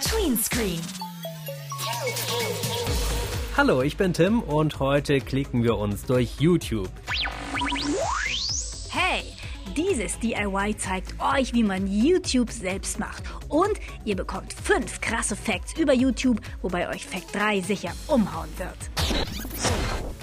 Tween 0.00 0.36
Screen. 0.38 0.80
Hallo, 3.56 3.82
ich 3.82 3.96
bin 3.96 4.12
Tim 4.12 4.42
und 4.42 4.78
heute 4.78 5.20
klicken 5.20 5.64
wir 5.64 5.76
uns 5.76 6.04
durch 6.04 6.36
YouTube. 6.38 6.88
Dieses 9.78 10.18
DIY 10.18 10.76
zeigt 10.76 11.14
euch, 11.20 11.54
wie 11.54 11.62
man 11.62 11.86
YouTube 11.86 12.50
selbst 12.50 12.98
macht. 12.98 13.22
Und 13.48 13.74
ihr 14.04 14.16
bekommt 14.16 14.52
fünf 14.52 15.00
krasse 15.00 15.36
Facts 15.36 15.78
über 15.78 15.92
YouTube, 15.92 16.40
wobei 16.62 16.88
euch 16.88 17.06
Fact 17.06 17.32
3 17.32 17.60
sicher 17.60 17.92
umhauen 18.08 18.48
wird. 18.56 18.76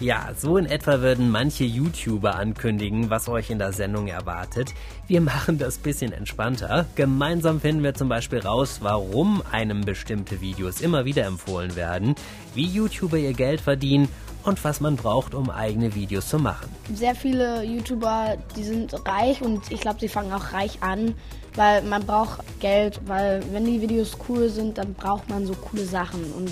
Ja, 0.02 0.32
so 0.36 0.58
in 0.58 0.66
etwa 0.66 1.00
würden 1.00 1.32
manche 1.32 1.64
YouTuber 1.64 2.36
ankündigen, 2.36 3.10
was 3.10 3.30
euch 3.30 3.50
in 3.50 3.58
der 3.58 3.72
Sendung 3.72 4.10
erwartet. 4.10 4.74
Wir 5.08 5.22
machen 5.22 5.58
das 5.58 5.78
bisschen 5.78 6.12
entspannter. 6.12 6.86
Gemeinsam 6.96 7.62
finden 7.62 7.82
wir 7.82 7.94
zum 7.94 8.10
Beispiel 8.10 8.40
raus, 8.40 8.80
warum 8.82 9.42
einem 9.54 9.86
bestimmte 9.86 10.42
Videos 10.42 10.82
immer 10.82 11.06
wieder 11.06 11.24
empfohlen 11.24 11.78
werden, 11.78 12.16
wie 12.56 12.66
YouTuber 12.66 13.18
ihr 13.18 13.32
Geld 13.32 13.62
verdienen 13.62 14.10
und 14.46 14.64
was 14.64 14.80
man 14.80 14.96
braucht, 14.96 15.34
um 15.34 15.50
eigene 15.50 15.96
Videos 15.96 16.30
zu 16.30 16.40
machen. 16.40 16.70
Sehr 16.94 17.16
viele 17.16 17.64
YouTuber, 17.64 18.38
die 18.56 18.64
sind 18.64 18.94
reich 19.08 19.42
und 19.42 19.72
ich 19.72 19.82
glaube, 19.82 20.00
sie 20.00 20.08
fangen 20.08 20.32
auch 20.32 20.54
reich 20.54 20.82
an, 20.82 21.16
weil 21.56 21.82
man 21.84 22.06
braucht 22.06 22.42
Geld, 22.60 23.02
weil 23.06 23.44
wenn 23.52 23.66
die 23.66 23.82
Videos 23.82 24.18
cool 24.30 24.50
sind, 24.50 24.78
dann 24.78 24.94
braucht 24.94 25.30
man 25.30 25.46
so 25.46 25.54
coole 25.54 25.86
Sachen 25.86 26.32
und 26.34 26.52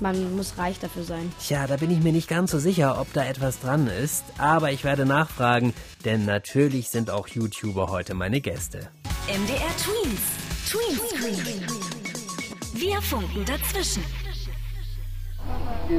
man 0.00 0.36
muss 0.36 0.58
reich 0.58 0.78
dafür 0.80 1.04
sein. 1.04 1.32
Tja, 1.40 1.66
da 1.66 1.76
bin 1.76 1.90
ich 1.90 2.02
mir 2.02 2.12
nicht 2.12 2.28
ganz 2.28 2.50
so 2.50 2.58
sicher, 2.58 3.00
ob 3.00 3.12
da 3.12 3.24
etwas 3.24 3.60
dran 3.60 3.86
ist, 3.86 4.24
aber 4.36 4.72
ich 4.72 4.84
werde 4.84 5.06
nachfragen, 5.06 5.72
denn 6.04 6.24
natürlich 6.24 6.90
sind 6.90 7.10
auch 7.10 7.28
YouTuber 7.28 7.88
heute 7.88 8.14
meine 8.14 8.40
Gäste. 8.40 8.88
MDR 9.28 9.70
Tweens. 9.78 10.42
Tween 10.68 10.98
Screen. 11.08 11.66
Wir 12.74 13.00
funken 13.02 13.44
dazwischen. 13.44 14.02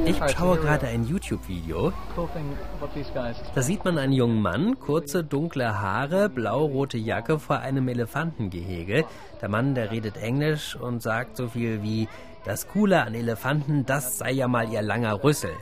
Ich 0.06 0.16
schaue 0.32 0.58
gerade 0.58 0.86
ein 0.86 1.04
YouTube-Video. 1.04 1.92
Da 3.54 3.62
sieht 3.62 3.84
man 3.84 3.98
einen 3.98 4.12
jungen 4.12 4.42
Mann, 4.42 4.78
kurze 4.80 5.22
dunkle 5.22 5.80
Haare, 5.80 6.28
blau-rote 6.28 6.98
Jacke 6.98 7.38
vor 7.38 7.58
einem 7.58 7.88
Elefantengehege. 7.88 9.04
Der 9.40 9.48
Mann, 9.48 9.74
der 9.74 9.90
redet 9.90 10.16
Englisch 10.16 10.74
und 10.74 11.02
sagt 11.02 11.36
so 11.36 11.48
viel 11.48 11.82
wie, 11.82 12.08
das 12.44 12.68
Coole 12.68 13.02
an 13.02 13.14
Elefanten, 13.14 13.86
das 13.86 14.18
sei 14.18 14.32
ja 14.32 14.48
mal 14.48 14.70
ihr 14.70 14.82
langer 14.82 15.22
Rüssel. 15.22 15.52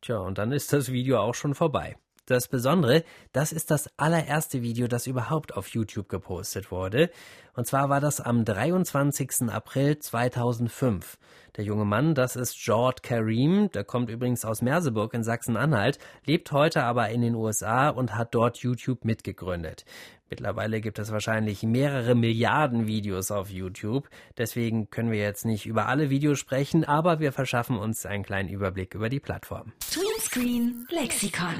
Tja, 0.00 0.18
und 0.18 0.38
dann 0.38 0.50
ist 0.50 0.72
das 0.72 0.90
Video 0.90 1.20
auch 1.20 1.34
schon 1.34 1.54
vorbei. 1.54 1.96
Das 2.26 2.48
Besondere, 2.48 3.04
das 3.32 3.52
ist 3.52 3.70
das 3.70 3.90
allererste 3.96 4.62
Video, 4.62 4.86
das 4.86 5.06
überhaupt 5.06 5.56
auf 5.56 5.68
YouTube 5.68 6.08
gepostet 6.08 6.70
wurde. 6.70 7.10
Und 7.54 7.66
zwar 7.66 7.88
war 7.90 8.00
das 8.00 8.20
am 8.20 8.44
23. 8.44 9.50
April 9.50 9.98
2005. 9.98 11.18
Der 11.58 11.64
junge 11.64 11.84
Mann, 11.84 12.14
das 12.14 12.34
ist 12.34 12.56
Jord 12.64 13.02
Karim, 13.02 13.70
der 13.72 13.84
kommt 13.84 14.08
übrigens 14.08 14.42
aus 14.46 14.62
Merseburg 14.62 15.12
in 15.12 15.22
Sachsen-Anhalt, 15.22 15.98
lebt 16.24 16.50
heute 16.50 16.82
aber 16.82 17.10
in 17.10 17.20
den 17.20 17.34
USA 17.34 17.90
und 17.90 18.16
hat 18.16 18.34
dort 18.34 18.56
YouTube 18.58 19.04
mitgegründet. 19.04 19.84
Mittlerweile 20.30 20.80
gibt 20.80 20.98
es 20.98 21.12
wahrscheinlich 21.12 21.62
mehrere 21.62 22.14
Milliarden 22.14 22.86
Videos 22.86 23.30
auf 23.30 23.50
YouTube. 23.50 24.08
Deswegen 24.38 24.88
können 24.88 25.10
wir 25.10 25.18
jetzt 25.18 25.44
nicht 25.44 25.66
über 25.66 25.88
alle 25.88 26.08
Videos 26.08 26.38
sprechen, 26.38 26.84
aber 26.86 27.20
wir 27.20 27.32
verschaffen 27.32 27.76
uns 27.76 28.06
einen 28.06 28.24
kleinen 28.24 28.48
Überblick 28.48 28.94
über 28.94 29.10
die 29.10 29.20
Plattform. 29.20 29.74
Tweenscreen 29.90 30.86
Lexikon. 30.88 31.54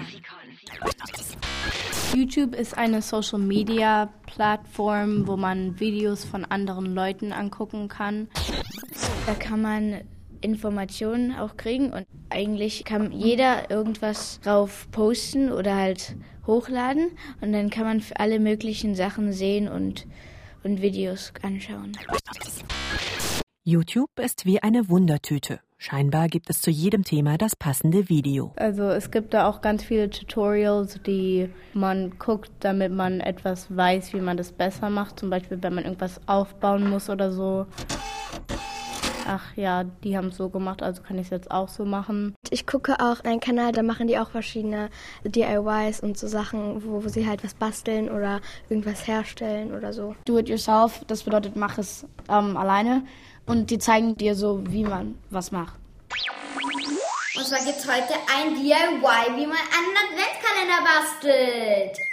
YouTube 2.15 2.55
ist 2.55 2.79
eine 2.79 3.03
Social 3.03 3.41
Media 3.41 4.11
Plattform, 4.25 5.27
wo 5.27 5.37
man 5.37 5.79
Videos 5.79 6.25
von 6.25 6.47
anderen 6.47 6.95
Leuten 6.95 7.33
angucken 7.33 7.89
kann. 7.89 8.29
Da 9.27 9.35
kann 9.35 9.63
man 9.63 10.01
Informationen 10.41 11.33
auch 11.33 11.57
kriegen 11.57 11.93
und 11.93 12.07
eigentlich 12.29 12.85
kann 12.85 13.13
jeder 13.13 13.71
irgendwas 13.71 14.41
drauf 14.41 14.89
posten 14.91 15.53
oder 15.53 15.77
halt 15.77 16.17
hochladen 16.47 17.13
und 17.41 17.53
dann 17.53 17.71
kann 17.71 17.85
man 17.85 18.01
für 18.01 18.19
alle 18.19 18.41
möglichen 18.41 18.97
Sachen 18.97 19.33
sehen 19.33 19.69
und, 19.69 20.07
und 20.65 20.83
Videos 20.83 21.33
anschauen. 21.43 21.93
YouTube 23.63 24.11
ist 24.21 24.45
wie 24.45 24.61
eine 24.61 24.89
Wundertüte. 24.89 25.61
Scheinbar 25.79 26.27
gibt 26.27 26.51
es 26.51 26.61
zu 26.61 26.71
jedem 26.71 27.05
Thema 27.05 27.39
das 27.39 27.55
passende 27.55 28.09
Video. 28.09 28.53
Also 28.57 28.85
es 28.85 29.13
gibt 29.13 29.35
da 29.35 29.49
auch 29.49 29.61
ganz 29.61 29.85
viele 29.85 30.11
Tutorials, 30.11 31.01
die 31.07 31.49
man 31.75 32.19
guckt, 32.19 32.51
damit 32.61 32.93
man 32.93 33.21
etwas 33.21 33.75
weiß, 33.77 34.15
wie 34.15 34.21
man 34.21 34.37
das 34.37 34.51
besser 34.51 34.91
macht. 34.91 35.21
Zum 35.21 35.31
Beispiel, 35.31 35.59
wenn 35.61 35.75
man 35.75 35.85
irgendwas 35.85 36.21
aufbauen 36.27 36.91
muss 36.91 37.09
oder 37.09 37.31
so 37.33 37.67
ach 39.27 39.57
ja, 39.57 39.85
die 39.85 40.17
haben 40.17 40.29
es 40.29 40.37
so 40.37 40.49
gemacht, 40.49 40.83
also 40.83 41.03
kann 41.03 41.19
ich 41.19 41.27
es 41.27 41.31
jetzt 41.31 41.51
auch 41.51 41.69
so 41.69 41.85
machen. 41.85 42.35
Ich 42.51 42.67
gucke 42.67 43.01
auch 43.01 43.21
einen 43.25 43.41
Kanal, 43.41 43.73
da 43.73 43.83
machen 43.83 44.07
die 44.07 44.19
auch 44.19 44.31
verschiedene 44.31 44.91
DIYs 45.25 46.01
und 46.01 46.19
so 46.19 46.27
Sachen, 46.27 46.85
wo, 46.85 47.05
wo 47.05 47.09
sie 47.09 47.27
halt 47.27 47.45
was 47.45 47.55
basteln 47.55 48.11
oder 48.11 48.41
irgendwas 48.69 49.07
herstellen 49.07 49.73
oder 49.73 49.93
so. 49.93 50.15
Do 50.25 50.39
it 50.39 50.49
yourself, 50.49 51.05
das 51.07 51.23
bedeutet, 51.23 51.57
mach 51.57 51.79
es 51.79 52.07
ähm, 52.29 52.57
alleine 52.57 53.03
und 53.47 53.71
die 53.71 53.79
zeigen 53.79 54.17
dir 54.17 54.35
so, 54.35 54.63
wie 54.69 54.85
man 54.85 55.19
was 55.31 55.53
macht. 55.53 55.75
Und 57.35 57.47
zwar 57.47 57.65
gibt 57.65 57.79
es 57.79 57.87
heute 57.87 58.15
ein 58.37 58.55
DIY, 58.55 59.37
wie 59.37 59.47
man 59.47 59.57
einen 59.57 59.97
Adventskalender 59.97 60.83
bastelt. 60.85 62.12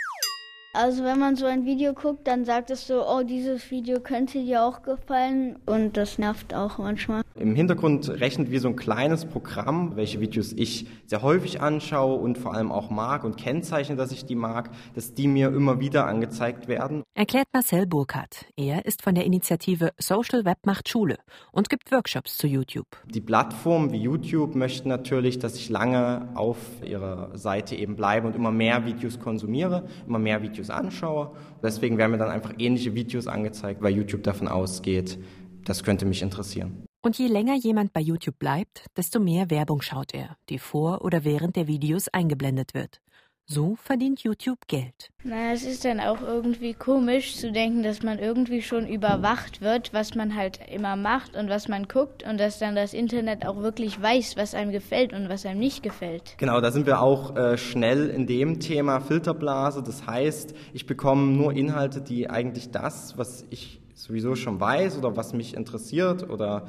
Also 0.71 1.03
wenn 1.03 1.17
man 1.17 1.35
so 1.35 1.47
ein 1.47 1.65
Video 1.65 1.93
guckt, 1.93 2.27
dann 2.27 2.45
sagt 2.45 2.69
es 2.69 2.85
so, 2.85 3.03
oh, 3.03 3.23
dieses 3.23 3.71
Video 3.71 3.99
könnte 3.99 4.37
dir 4.43 4.63
auch 4.63 4.83
gefallen 4.83 5.57
und 5.65 5.97
das 5.97 6.19
nervt 6.19 6.53
auch 6.53 6.77
manchmal. 6.77 7.23
Im 7.33 7.55
Hintergrund 7.55 8.07
rechnet 8.07 8.51
wie 8.51 8.59
so 8.59 8.67
ein 8.67 8.75
kleines 8.75 9.25
Programm, 9.25 9.95
welche 9.95 10.19
Videos 10.19 10.53
ich 10.53 10.85
sehr 11.07 11.23
häufig 11.23 11.59
anschaue 11.59 12.19
und 12.19 12.37
vor 12.37 12.53
allem 12.53 12.71
auch 12.71 12.91
mag 12.91 13.23
und 13.23 13.35
kennzeichne, 13.35 13.95
dass 13.95 14.11
ich 14.11 14.25
die 14.25 14.35
mag, 14.35 14.69
dass 14.93 15.15
die 15.15 15.27
mir 15.27 15.47
immer 15.47 15.79
wieder 15.79 16.05
angezeigt 16.05 16.67
werden. 16.67 17.01
Erklärt 17.15 17.47
Marcel 17.51 17.87
Burkhardt. 17.87 18.45
Er 18.55 18.85
ist 18.85 19.01
von 19.01 19.15
der 19.15 19.25
Initiative 19.25 19.89
Social 19.97 20.45
Web 20.45 20.59
macht 20.65 20.87
Schule 20.87 21.17
und 21.51 21.69
gibt 21.69 21.91
Workshops 21.91 22.37
zu 22.37 22.45
YouTube. 22.45 22.85
Die 23.07 23.21
Plattformen 23.21 23.91
wie 23.91 23.97
YouTube 23.97 24.53
möchten 24.53 24.89
natürlich, 24.89 25.39
dass 25.39 25.55
ich 25.55 25.69
lange 25.69 26.29
auf 26.35 26.57
ihrer 26.85 27.35
Seite 27.35 27.75
eben 27.75 27.95
bleibe 27.95 28.27
und 28.27 28.35
immer 28.35 28.51
mehr 28.51 28.85
Videos 28.85 29.19
konsumiere, 29.19 29.87
immer 30.05 30.19
mehr 30.19 30.43
Videos 30.43 30.58
Videos 30.59 30.69
anschaue. 30.69 31.31
Deswegen 31.63 31.97
werden 31.97 32.11
mir 32.11 32.17
dann 32.17 32.29
einfach 32.29 32.53
ähnliche 32.57 32.93
Videos 32.93 33.27
angezeigt, 33.27 33.81
weil 33.81 33.95
YouTube 33.95 34.23
davon 34.23 34.47
ausgeht, 34.47 35.17
das 35.63 35.83
könnte 35.83 36.05
mich 36.05 36.21
interessieren. 36.21 36.83
Und 37.01 37.17
je 37.17 37.27
länger 37.27 37.55
jemand 37.55 37.93
bei 37.93 38.01
YouTube 38.01 38.37
bleibt, 38.39 38.85
desto 38.97 39.21
mehr 39.21 39.49
Werbung 39.49 39.81
schaut 39.81 40.13
er, 40.13 40.35
die 40.49 40.59
vor 40.59 41.01
oder 41.05 41.23
während 41.23 41.55
der 41.55 41.67
Videos 41.67 42.09
eingeblendet 42.09 42.73
wird. 42.73 42.99
So 43.51 43.75
verdient 43.83 44.21
YouTube 44.21 44.67
Geld. 44.67 45.09
Na, 45.23 45.53
es 45.53 45.65
ist 45.65 45.83
dann 45.83 45.99
auch 45.99 46.21
irgendwie 46.21 46.75
komisch 46.75 47.35
zu 47.35 47.51
denken, 47.51 47.81
dass 47.81 48.03
man 48.03 48.19
irgendwie 48.19 48.61
schon 48.61 48.87
überwacht 48.87 49.61
wird, 49.61 49.91
was 49.91 50.13
man 50.13 50.35
halt 50.35 50.59
immer 50.71 50.95
macht 50.95 51.35
und 51.35 51.49
was 51.49 51.67
man 51.67 51.87
guckt 51.87 52.21
und 52.21 52.39
dass 52.39 52.59
dann 52.59 52.75
das 52.75 52.93
Internet 52.93 53.47
auch 53.47 53.57
wirklich 53.57 53.99
weiß, 53.99 54.37
was 54.37 54.53
einem 54.53 54.71
gefällt 54.71 55.13
und 55.13 55.29
was 55.29 55.47
einem 55.47 55.59
nicht 55.59 55.81
gefällt. 55.81 56.35
Genau, 56.37 56.61
da 56.61 56.69
sind 56.69 56.85
wir 56.85 57.01
auch 57.01 57.35
äh, 57.35 57.57
schnell 57.57 58.09
in 58.09 58.27
dem 58.27 58.59
Thema 58.59 58.99
Filterblase. 58.99 59.81
Das 59.81 60.05
heißt, 60.05 60.53
ich 60.73 60.85
bekomme 60.85 61.31
nur 61.31 61.51
Inhalte, 61.51 62.01
die 62.01 62.29
eigentlich 62.29 62.69
das, 62.69 63.17
was 63.17 63.47
ich 63.49 63.81
sowieso 63.95 64.35
schon 64.35 64.59
weiß 64.59 64.95
oder 64.99 65.17
was 65.17 65.33
mich 65.33 65.55
interessiert 65.55 66.29
oder 66.29 66.67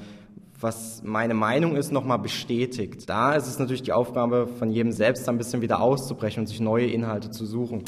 was 0.62 1.02
meine 1.04 1.34
Meinung 1.34 1.76
ist, 1.76 1.92
nochmal 1.92 2.18
bestätigt. 2.18 3.08
Da 3.08 3.34
ist 3.34 3.46
es 3.46 3.58
natürlich 3.58 3.82
die 3.82 3.92
Aufgabe 3.92 4.46
von 4.58 4.70
jedem 4.70 4.92
selbst, 4.92 5.28
ein 5.28 5.38
bisschen 5.38 5.62
wieder 5.62 5.80
auszubrechen 5.80 6.42
und 6.42 6.46
sich 6.46 6.60
neue 6.60 6.86
Inhalte 6.86 7.30
zu 7.30 7.46
suchen. 7.46 7.84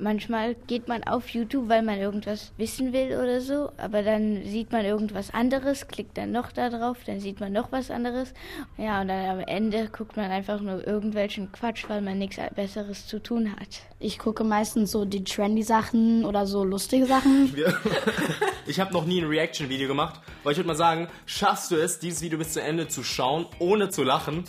Manchmal 0.00 0.54
geht 0.68 0.86
man 0.86 1.02
auf 1.02 1.28
YouTube, 1.30 1.68
weil 1.68 1.82
man 1.82 1.98
irgendwas 1.98 2.52
wissen 2.56 2.92
will 2.92 3.16
oder 3.16 3.40
so, 3.40 3.72
aber 3.78 4.04
dann 4.04 4.44
sieht 4.44 4.70
man 4.70 4.84
irgendwas 4.84 5.34
anderes, 5.34 5.88
klickt 5.88 6.16
dann 6.16 6.30
noch 6.30 6.52
da 6.52 6.70
drauf, 6.70 6.98
dann 7.04 7.18
sieht 7.18 7.40
man 7.40 7.52
noch 7.52 7.72
was 7.72 7.90
anderes. 7.90 8.32
Ja, 8.76 9.00
und 9.00 9.08
dann 9.08 9.26
am 9.26 9.40
Ende 9.40 9.88
guckt 9.88 10.16
man 10.16 10.30
einfach 10.30 10.60
nur 10.60 10.86
irgendwelchen 10.86 11.50
Quatsch, 11.50 11.88
weil 11.88 12.00
man 12.00 12.16
nichts 12.16 12.38
Besseres 12.54 13.08
zu 13.08 13.20
tun 13.20 13.50
hat. 13.50 13.80
Ich 13.98 14.20
gucke 14.20 14.44
meistens 14.44 14.92
so 14.92 15.04
die 15.04 15.24
trendy 15.24 15.64
Sachen 15.64 16.24
oder 16.24 16.46
so 16.46 16.62
lustige 16.62 17.06
Sachen. 17.06 17.52
ich 18.66 18.78
habe 18.78 18.92
noch 18.92 19.04
nie 19.04 19.20
ein 19.20 19.26
Reaction-Video 19.26 19.88
gemacht, 19.88 20.20
weil 20.44 20.52
ich 20.52 20.58
würde 20.58 20.68
mal 20.68 20.76
sagen, 20.76 21.08
schaffst 21.26 21.72
du 21.72 21.76
es, 21.76 21.98
dieses 21.98 22.22
Video 22.22 22.38
bis 22.38 22.52
zu 22.52 22.62
Ende 22.62 22.86
zu 22.86 23.02
schauen, 23.02 23.46
ohne 23.58 23.88
zu 23.88 24.04
lachen? 24.04 24.44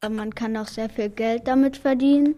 Man 0.10 0.34
kann 0.34 0.58
auch 0.58 0.68
sehr 0.68 0.90
viel 0.90 1.08
Geld 1.08 1.48
damit 1.48 1.78
verdienen 1.78 2.36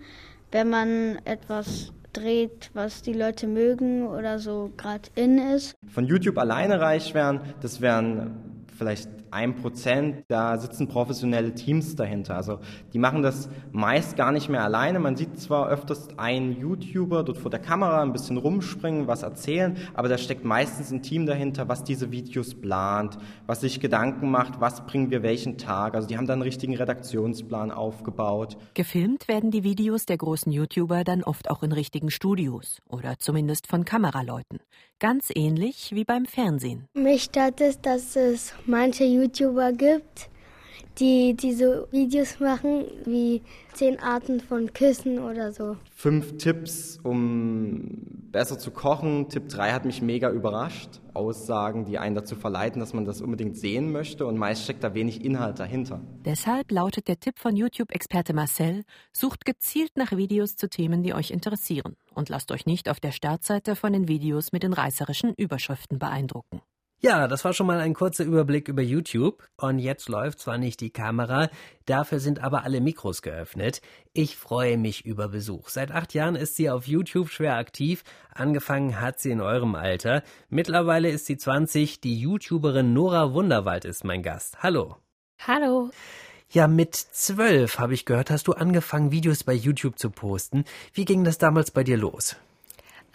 wenn 0.52 0.69
man 0.70 1.19
etwas 1.25 1.93
dreht, 2.12 2.70
was 2.75 3.02
die 3.02 3.12
Leute 3.12 3.47
mögen 3.47 4.06
oder 4.06 4.38
so 4.38 4.73
gerade 4.76 5.08
in 5.14 5.38
ist. 5.38 5.75
Von 5.93 6.06
YouTube 6.06 6.38
alleine 6.38 6.81
reich 6.81 7.14
werden, 7.14 7.41
das 7.61 7.81
wären 7.81 8.64
vielleicht 8.76 9.08
ein 9.30 9.56
Prozent, 9.56 10.24
da 10.28 10.58
sitzen 10.58 10.88
professionelle 10.88 11.54
Teams 11.54 11.96
dahinter. 11.96 12.36
Also 12.36 12.58
die 12.92 12.98
machen 12.98 13.22
das 13.22 13.48
meist 13.72 14.16
gar 14.16 14.32
nicht 14.32 14.48
mehr 14.48 14.64
alleine. 14.64 14.98
Man 14.98 15.16
sieht 15.16 15.38
zwar 15.38 15.68
öfters 15.68 16.08
einen 16.18 16.60
YouTuber 16.60 17.22
dort 17.22 17.38
vor 17.38 17.50
der 17.50 17.60
Kamera 17.60 18.02
ein 18.02 18.12
bisschen 18.12 18.36
rumspringen, 18.36 19.06
was 19.06 19.22
erzählen, 19.22 19.76
aber 19.94 20.08
da 20.08 20.18
steckt 20.18 20.44
meistens 20.44 20.90
ein 20.90 21.02
Team 21.02 21.26
dahinter, 21.26 21.68
was 21.68 21.84
diese 21.84 22.10
Videos 22.10 22.54
plant, 22.54 23.18
was 23.46 23.60
sich 23.60 23.80
Gedanken 23.80 24.30
macht, 24.30 24.60
was 24.60 24.86
bringen 24.86 25.10
wir 25.10 25.22
welchen 25.22 25.58
Tag. 25.58 25.94
Also 25.94 26.08
die 26.08 26.16
haben 26.16 26.26
dann 26.26 26.40
einen 26.40 26.42
richtigen 26.42 26.76
Redaktionsplan 26.76 27.70
aufgebaut. 27.70 28.56
Gefilmt 28.74 29.28
werden 29.28 29.50
die 29.50 29.64
Videos 29.64 30.06
der 30.06 30.16
großen 30.16 30.50
YouTuber 30.50 31.04
dann 31.04 31.22
oft 31.22 31.50
auch 31.50 31.62
in 31.62 31.72
richtigen 31.72 32.10
Studios 32.10 32.80
oder 32.88 33.18
zumindest 33.18 33.66
von 33.66 33.84
Kameraleuten. 33.84 34.58
Ganz 34.98 35.30
ähnlich 35.34 35.92
wie 35.94 36.04
beim 36.04 36.26
Fernsehen. 36.26 36.86
Mich 36.92 37.22
stört 37.24 37.62
es, 37.62 37.80
dass 37.80 38.16
es 38.16 38.52
manche 38.66 39.04
YouTuber 39.04 39.19
gibt, 39.28 40.31
die 40.99 41.34
diese 41.34 41.88
Videos 41.90 42.40
machen, 42.40 42.84
wie 43.05 43.43
zehn 43.72 43.99
Arten 44.00 44.40
von 44.40 44.72
Küssen 44.72 45.19
oder 45.19 45.52
so. 45.52 45.76
Fünf 45.94 46.37
Tipps, 46.38 46.99
um 47.02 47.99
besser 48.31 48.58
zu 48.58 48.70
kochen. 48.70 49.28
Tipp 49.28 49.49
3 49.49 49.72
hat 49.72 49.84
mich 49.84 50.02
mega 50.02 50.31
überrascht. 50.31 51.00
Aussagen, 51.14 51.84
die 51.87 51.99
einen 51.99 52.14
dazu 52.14 52.37
verleiten, 52.37 52.81
dass 52.81 52.93
man 52.93 53.05
das 53.05 53.20
unbedingt 53.20 53.56
sehen 53.56 53.90
möchte 53.90 54.26
und 54.26 54.37
meist 54.37 54.62
steckt 54.64 54.84
da 54.84 54.94
wenig 54.94 55.25
Inhalt 55.25 55.58
dahinter. 55.58 56.00
Deshalb 56.25 56.70
lautet 56.70 57.08
der 57.08 57.19
Tipp 57.19 57.38
von 57.38 57.56
YouTube-Experte 57.56 58.32
Marcel, 58.32 58.84
sucht 59.12 59.44
gezielt 59.44 59.96
nach 59.96 60.12
Videos 60.12 60.56
zu 60.56 60.69
Themen, 60.69 61.02
die 61.02 61.14
euch 61.14 61.31
interessieren 61.31 61.96
und 62.14 62.28
lasst 62.28 62.52
euch 62.52 62.66
nicht 62.66 62.88
auf 62.88 63.00
der 63.00 63.12
Startseite 63.12 63.75
von 63.75 63.93
den 63.93 64.06
Videos 64.06 64.52
mit 64.52 64.62
den 64.62 64.73
reißerischen 64.73 65.34
Überschriften 65.34 65.99
beeindrucken. 65.99 66.61
Ja, 67.02 67.29
das 67.29 67.47
war 67.47 67.55
schon 67.55 67.67
mal 67.67 67.81
ein 67.81 67.94
kurzer 67.94 68.25
Überblick 68.25 68.69
über 68.69 68.82
YouTube. 68.82 69.49
Und 69.56 69.79
jetzt 69.79 70.11
läuft 70.11 70.38
zwar 70.38 70.58
nicht 70.58 70.82
die 70.82 70.91
Kamera, 70.91 71.49
dafür 71.87 72.20
sind 72.20 72.44
aber 72.44 72.62
alle 72.64 72.82
Mikros 72.82 73.23
geöffnet. 73.23 73.81
Ich 74.12 74.37
freue 74.37 74.76
mich 74.76 75.06
über 75.06 75.29
Besuch. 75.29 75.70
Seit 75.70 75.93
acht 75.93 76.12
Jahren 76.12 76.37
ist 76.37 76.56
sie 76.56 76.69
auf 76.69 76.87
YouTube 76.87 77.31
schwer 77.31 77.56
aktiv. 77.56 78.05
Angefangen 78.35 79.00
hat 79.00 79.19
sie 79.19 79.31
in 79.31 79.41
eurem 79.41 79.76
Alter. 79.76 80.23
Mittlerweile 80.50 81.08
ist 81.08 81.25
sie 81.25 81.38
20. 81.38 82.02
Die 82.02 82.20
YouTuberin 82.20 82.93
Nora 82.93 83.32
Wunderwald 83.32 83.87
ist 83.87 84.05
mein 84.05 84.23
Gast. 84.23 84.62
Hallo. 84.62 84.97
Hallo. 85.47 85.91
Ja, 86.50 86.69
mit 86.69 86.94
zwölf 86.97 87.79
habe 87.79 87.94
ich 87.94 88.05
gehört, 88.05 88.31
hast 88.31 88.47
du 88.47 88.52
angefangen, 88.52 89.11
Videos 89.11 89.44
bei 89.44 89.55
YouTube 89.55 89.99
zu 89.99 90.11
posten. 90.11 90.64
Wie 90.93 91.06
ging 91.06 91.25
das 91.25 91.38
damals 91.38 91.70
bei 91.70 91.82
dir 91.82 91.97
los? 91.97 92.37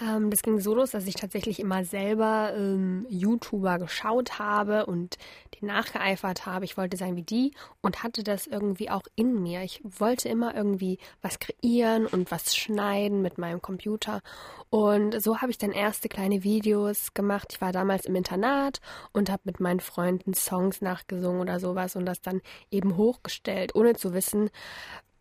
Ähm, 0.01 0.29
das 0.29 0.41
ging 0.41 0.59
so 0.59 0.75
los, 0.75 0.91
dass 0.91 1.07
ich 1.07 1.15
tatsächlich 1.15 1.59
immer 1.59 1.85
selber 1.85 2.53
ähm, 2.55 3.05
YouTuber 3.09 3.79
geschaut 3.79 4.39
habe 4.39 4.85
und 4.85 5.17
den 5.59 5.67
nachgeeifert 5.67 6.45
habe. 6.45 6.65
Ich 6.65 6.77
wollte 6.77 6.97
sein 6.97 7.15
wie 7.15 7.23
die 7.23 7.53
und 7.81 8.03
hatte 8.03 8.23
das 8.23 8.47
irgendwie 8.47 8.89
auch 8.89 9.03
in 9.15 9.41
mir. 9.41 9.61
Ich 9.63 9.81
wollte 9.83 10.27
immer 10.27 10.53
irgendwie 10.53 10.99
was 11.21 11.39
kreieren 11.39 12.07
und 12.07 12.29
was 12.31 12.55
schneiden 12.55 13.21
mit 13.21 13.37
meinem 13.37 13.61
Computer. 13.61 14.21
Und 14.69 15.21
so 15.21 15.41
habe 15.41 15.51
ich 15.51 15.57
dann 15.57 15.71
erste 15.71 16.09
kleine 16.09 16.43
Videos 16.43 17.13
gemacht. 17.13 17.53
Ich 17.53 17.61
war 17.61 17.71
damals 17.71 18.05
im 18.05 18.15
Internat 18.15 18.81
und 19.13 19.29
habe 19.29 19.43
mit 19.45 19.59
meinen 19.61 19.79
Freunden 19.79 20.33
Songs 20.33 20.81
nachgesungen 20.81 21.39
oder 21.39 21.59
sowas 21.59 21.95
und 21.95 22.05
das 22.05 22.21
dann 22.21 22.41
eben 22.69 22.97
hochgestellt, 22.97 23.75
ohne 23.75 23.95
zu 23.95 24.13
wissen, 24.13 24.49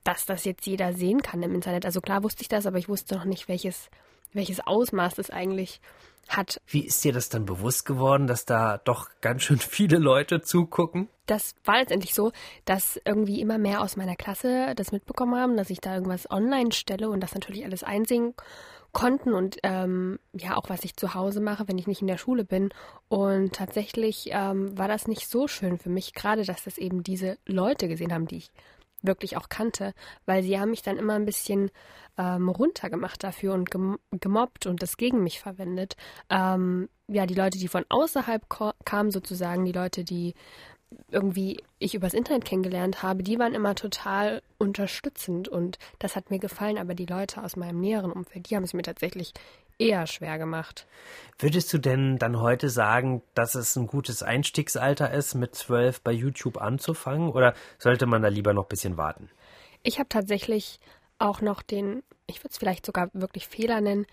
dass 0.03 0.27
das 0.27 0.44
jetzt 0.44 0.67
jeder 0.67 0.93
sehen 0.93 1.23
kann 1.23 1.43
im 1.43 1.55
Internet. 1.55 1.87
Also 1.87 2.00
klar 2.00 2.23
wusste 2.25 2.43
ich 2.43 2.49
das, 2.49 2.67
aber 2.67 2.79
ich 2.79 2.88
wusste 2.88 3.15
noch 3.15 3.25
nicht, 3.25 3.49
welches 3.49 3.88
welches 4.35 4.61
Ausmaß 4.61 5.15
das 5.15 5.31
eigentlich 5.31 5.81
hat. 6.29 6.61
Wie 6.67 6.85
ist 6.85 7.05
dir 7.05 7.13
das 7.13 7.29
dann 7.29 7.45
bewusst 7.45 7.87
geworden, 7.87 8.27
dass 8.27 8.45
da 8.45 8.79
doch 8.79 9.09
ganz 9.21 9.43
schön 9.43 9.59
viele 9.59 9.99
Leute 9.99 10.41
zugucken? 10.41 11.09
Das 11.27 11.55
war 11.65 11.79
letztendlich 11.79 12.15
so, 12.15 12.33
dass 12.65 13.01
irgendwie 13.05 13.41
immer 13.41 13.59
mehr 13.59 13.81
aus 13.81 13.97
meiner 13.97 14.17
Klasse 14.17 14.75
das 14.75 14.93
mitbekommen 14.93 15.37
haben, 15.37 15.57
dass 15.57 15.71
ich 15.71 15.81
da 15.81 15.95
irgendwas 15.95 16.31
online 16.31 16.73
stelle 16.73 17.09
und 17.09 17.21
das 17.21 17.35
natürlich 17.35 17.65
alles 17.65 17.83
einsehen 17.83 18.35
konnten 18.93 19.35
und 19.35 19.59
ähm, 19.65 20.21
ja 20.33 20.57
auch 20.57 20.71
was 20.71 20.85
ich 20.85 20.97
zu 20.97 21.15
Hause 21.15 21.41
mache, 21.41 21.67
wenn 21.67 21.79
ich 21.79 21.87
nicht 21.87 22.01
in 22.01 22.07
der 22.07 22.19
Schule 22.19 22.45
bin. 22.45 22.71
Und 23.09 23.53
tatsächlich 23.55 24.29
ähm, 24.31 24.79
war 24.79 24.89
das 24.89 25.09
nicht 25.09 25.29
so 25.29 25.49
schön 25.49 25.79
für 25.79 25.91
mich, 25.91 26.15
gerade 26.15 26.45
dass 26.45 26.65
das 26.65 26.79
eben 26.79 27.03
diese 27.03 27.37
Leute 27.45 27.89
gesehen 27.89 28.13
haben, 28.13 28.29
die 28.29 28.37
ich 28.37 28.51
wirklich 29.05 29.37
auch 29.37 29.49
kannte, 29.49 29.95
weil 30.27 30.43
sie 30.43 30.59
haben 30.59 30.71
mich 30.71 30.83
dann 30.83 30.97
immer 30.97 31.15
ein 31.15 31.27
bisschen 31.27 31.71
ähm, 32.17 32.49
runtergemacht 32.49 33.23
dafür 33.23 33.55
und 33.55 33.71
gemobbt 33.71 34.67
und 34.67 34.83
das 34.83 34.97
gegen 34.97 35.23
mich 35.23 35.41
verwendet. 35.41 35.97
Ähm, 36.31 36.89
ja, 37.09 37.27
die 37.27 37.35
Leute, 37.35 37.59
die 37.59 37.69
von 37.69 37.85
außerhalb 37.89 38.47
kamen, 38.85 39.11
sozusagen, 39.11 39.65
die 39.65 39.73
Leute, 39.73 40.05
die 40.05 40.35
irgendwie 41.11 41.61
ich 41.79 41.95
übers 41.95 42.15
Internet 42.15 42.45
kennengelernt 42.45 43.03
habe, 43.03 43.23
die 43.23 43.39
waren 43.39 43.55
immer 43.55 43.75
total 43.75 44.43
unterstützend 44.59 45.49
und 45.49 45.79
das 45.99 46.15
hat 46.15 46.31
mir 46.31 46.39
gefallen, 46.39 46.79
aber 46.79 46.95
die 46.95 47.06
Leute 47.06 47.43
aus 47.43 47.56
meinem 47.56 47.81
näheren 47.81 48.12
Umfeld, 48.12 48.49
die 48.49 48.56
haben 48.56 48.62
es 48.62 48.75
mir 48.75 48.83
tatsächlich 48.83 49.33
eher 49.79 50.06
schwer 50.06 50.38
gemacht. 50.38 50.87
Würdest 51.38 51.73
du 51.73 51.79
denn 51.79 52.19
dann 52.19 52.41
heute 52.41 52.71
sagen, 52.71 53.23
dass 53.35 53.55
es 53.55 53.76
ein 53.76 53.87
gutes 53.87 54.23
Einstiegsalter 54.23 55.11
ist, 55.12 55.35
mit 55.35 55.55
zwölf 55.55 56.00
bei 56.00 56.12
YouTube 56.12 56.59
anzufangen 56.59 57.31
oder 57.31 57.55
sollte 57.79 58.06
man 58.06 58.23
da 58.23 58.29
lieber 58.29 58.55
noch 58.55 58.65
ein 58.65 58.69
bisschen 58.69 58.97
warten? 58.97 59.31
Ich 59.82 59.99
habe 59.99 60.09
tatsächlich 60.09 60.79
auch 61.19 61.41
noch 61.41 61.62
den, 61.62 62.03
ich 62.26 62.41
würde 62.41 62.50
es 62.50 62.59
vielleicht 62.59 62.87
sogar 62.87 63.11
wirklich 63.12 63.49
Fehler 63.49 63.81
nennen, 63.81 64.06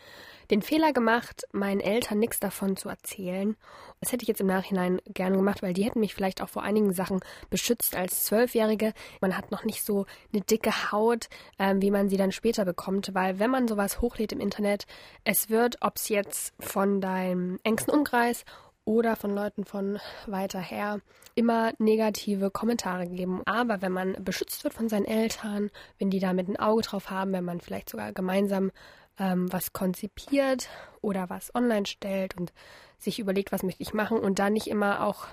den 0.50 0.62
Fehler 0.62 0.92
gemacht, 0.92 1.44
meinen 1.54 1.80
Eltern 1.80 2.20
nichts 2.20 2.40
davon 2.40 2.76
zu 2.76 2.90
erzählen. 2.90 3.56
Das 4.02 4.12
hätte 4.12 4.24
ich 4.24 4.28
jetzt 4.28 4.42
im 4.42 4.48
Nachhinein 4.48 5.02
gerne 5.06 5.38
gemacht, 5.38 5.62
weil 5.62 5.74
die 5.74 5.86
hätten 5.86 6.02
mich 6.02 6.14
vielleicht 6.14 6.42
auch 6.42 6.50
vor 6.50 6.64
einigen 6.64 6.94
Sachen 6.94 7.22
beschützt 7.50 7.96
als 7.96 8.26
Zwölfjährige. 8.26 8.94
Man 9.22 9.38
hat 9.38 9.52
noch 9.52 9.64
nicht 9.64 9.86
so 9.86 10.06
eine 10.34 10.42
dicke 10.42 10.92
Haut, 10.92 11.30
ähm, 11.58 11.82
wie 11.82 11.92
man 11.92 12.10
sie 12.10 12.18
dann 12.18 12.34
später 12.34 12.66
bekommt, 12.66 13.14
weil 13.14 13.40
wenn 13.40 13.50
man 13.50 13.70
sowas 13.70 14.02
hochlädt 14.02 14.34
im 14.34 14.42
Internet, 14.42 14.88
es 15.24 15.50
wird, 15.50 15.78
ob 15.80 15.96
es 15.96 16.10
jetzt 16.10 16.54
von 16.60 17.00
deinem 17.00 17.60
engsten 17.64 17.94
Umkreis 17.94 18.44
oder 18.86 19.16
von 19.16 19.34
Leuten 19.34 19.66
von 19.66 20.00
weiter 20.26 20.60
her 20.60 21.00
immer 21.36 21.74
negative 21.78 22.52
Kommentare 22.52 23.08
geben. 23.08 23.42
Aber 23.46 23.82
wenn 23.82 23.92
man 23.92 24.14
beschützt 24.24 24.64
wird 24.64 24.74
von 24.74 24.90
seinen 24.90 25.06
Eltern, 25.06 25.70
wenn 26.00 26.10
die 26.10 26.20
damit 26.20 26.48
ein 26.48 26.58
Auge 26.58 26.82
drauf 26.82 27.10
haben, 27.10 27.34
wenn 27.34 27.46
man 27.46 27.62
vielleicht 27.62 27.90
sogar 27.90 28.12
gemeinsam 28.12 28.72
ähm, 29.20 29.52
was 29.52 29.74
konzipiert 29.74 30.70
oder 31.02 31.30
was 31.30 31.54
online 31.54 31.86
stellt 31.86 32.38
und 32.38 32.54
sich 32.98 33.20
überlegt, 33.20 33.52
was 33.52 33.64
möchte 33.64 33.84
ich 33.84 33.94
machen 33.94 34.18
und 34.18 34.40
dann 34.40 34.54
nicht 34.54 34.68
immer 34.68 35.06
auch 35.06 35.28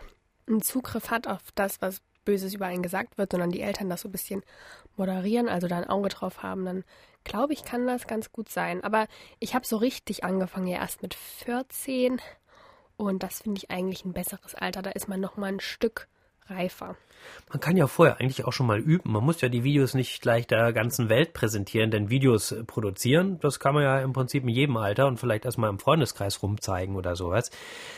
einen 0.47 0.63
Zugriff 0.63 1.11
hat 1.11 1.27
auf 1.27 1.41
das, 1.55 1.81
was 1.81 2.01
Böses 2.25 2.53
über 2.53 2.67
einen 2.67 2.83
gesagt 2.83 3.17
wird, 3.17 3.33
sondern 3.33 3.51
die 3.51 3.63
Eltern 3.63 3.89
das 3.89 4.03
so 4.03 4.09
ein 4.09 4.13
bisschen 4.13 4.43
moderieren, 4.97 5.49
also 5.49 5.67
da 5.67 5.79
ein 5.79 5.89
Auge 5.89 6.11
drauf 6.11 6.43
haben, 6.43 6.65
dann 6.67 6.85
glaube 7.25 7.55
ich, 7.55 7.65
kann 7.65 7.87
das 7.87 8.07
ganz 8.07 8.33
gut 8.33 8.51
sein. 8.51 8.85
Aber 8.85 9.07
ich 9.39 9.55
habe 9.55 9.67
so 9.67 9.79
richtig 9.79 10.25
angefangen, 10.25 10.67
ja 10.67 10.79
erst 10.79 11.03
mit 11.03 11.15
14 11.15 12.21
und 12.99 13.23
das 13.23 13.41
finde 13.41 13.59
ich 13.59 13.71
eigentlich 13.71 14.05
ein 14.05 14.13
besseres 14.13 14.55
Alter. 14.55 14.83
Da 14.83 14.91
ist 14.91 15.09
man 15.09 15.21
noch 15.21 15.37
mal 15.37 15.47
ein 15.47 15.61
Stück 15.61 16.09
reifer. 16.51 16.97
Man 17.51 17.61
kann 17.61 17.77
ja 17.77 17.87
vorher 17.87 18.21
eigentlich 18.21 18.45
auch 18.45 18.53
schon 18.53 18.67
mal 18.67 18.79
üben. 18.79 19.13
Man 19.13 19.25
muss 19.25 19.41
ja 19.41 19.49
die 19.49 19.65
Videos 19.65 19.95
nicht 19.95 20.21
gleich 20.21 20.47
der 20.47 20.73
ganzen 20.73 21.09
Welt 21.09 21.33
präsentieren, 21.33 21.91
denn 21.91 22.11
Videos 22.11 22.55
produzieren, 22.67 23.39
das 23.41 23.59
kann 23.59 23.75
man 23.75 23.85
ja 23.85 24.01
im 24.01 24.13
Prinzip 24.13 24.43
in 24.43 24.51
jedem 24.51 24.77
Alter 24.77 25.07
und 25.07 25.19
vielleicht 25.19 25.45
erstmal 25.45 25.71
im 25.71 25.79
Freundeskreis 25.79 26.43
rumzeigen 26.43 26.97
oder 26.97 27.17
sowas. 27.17 27.51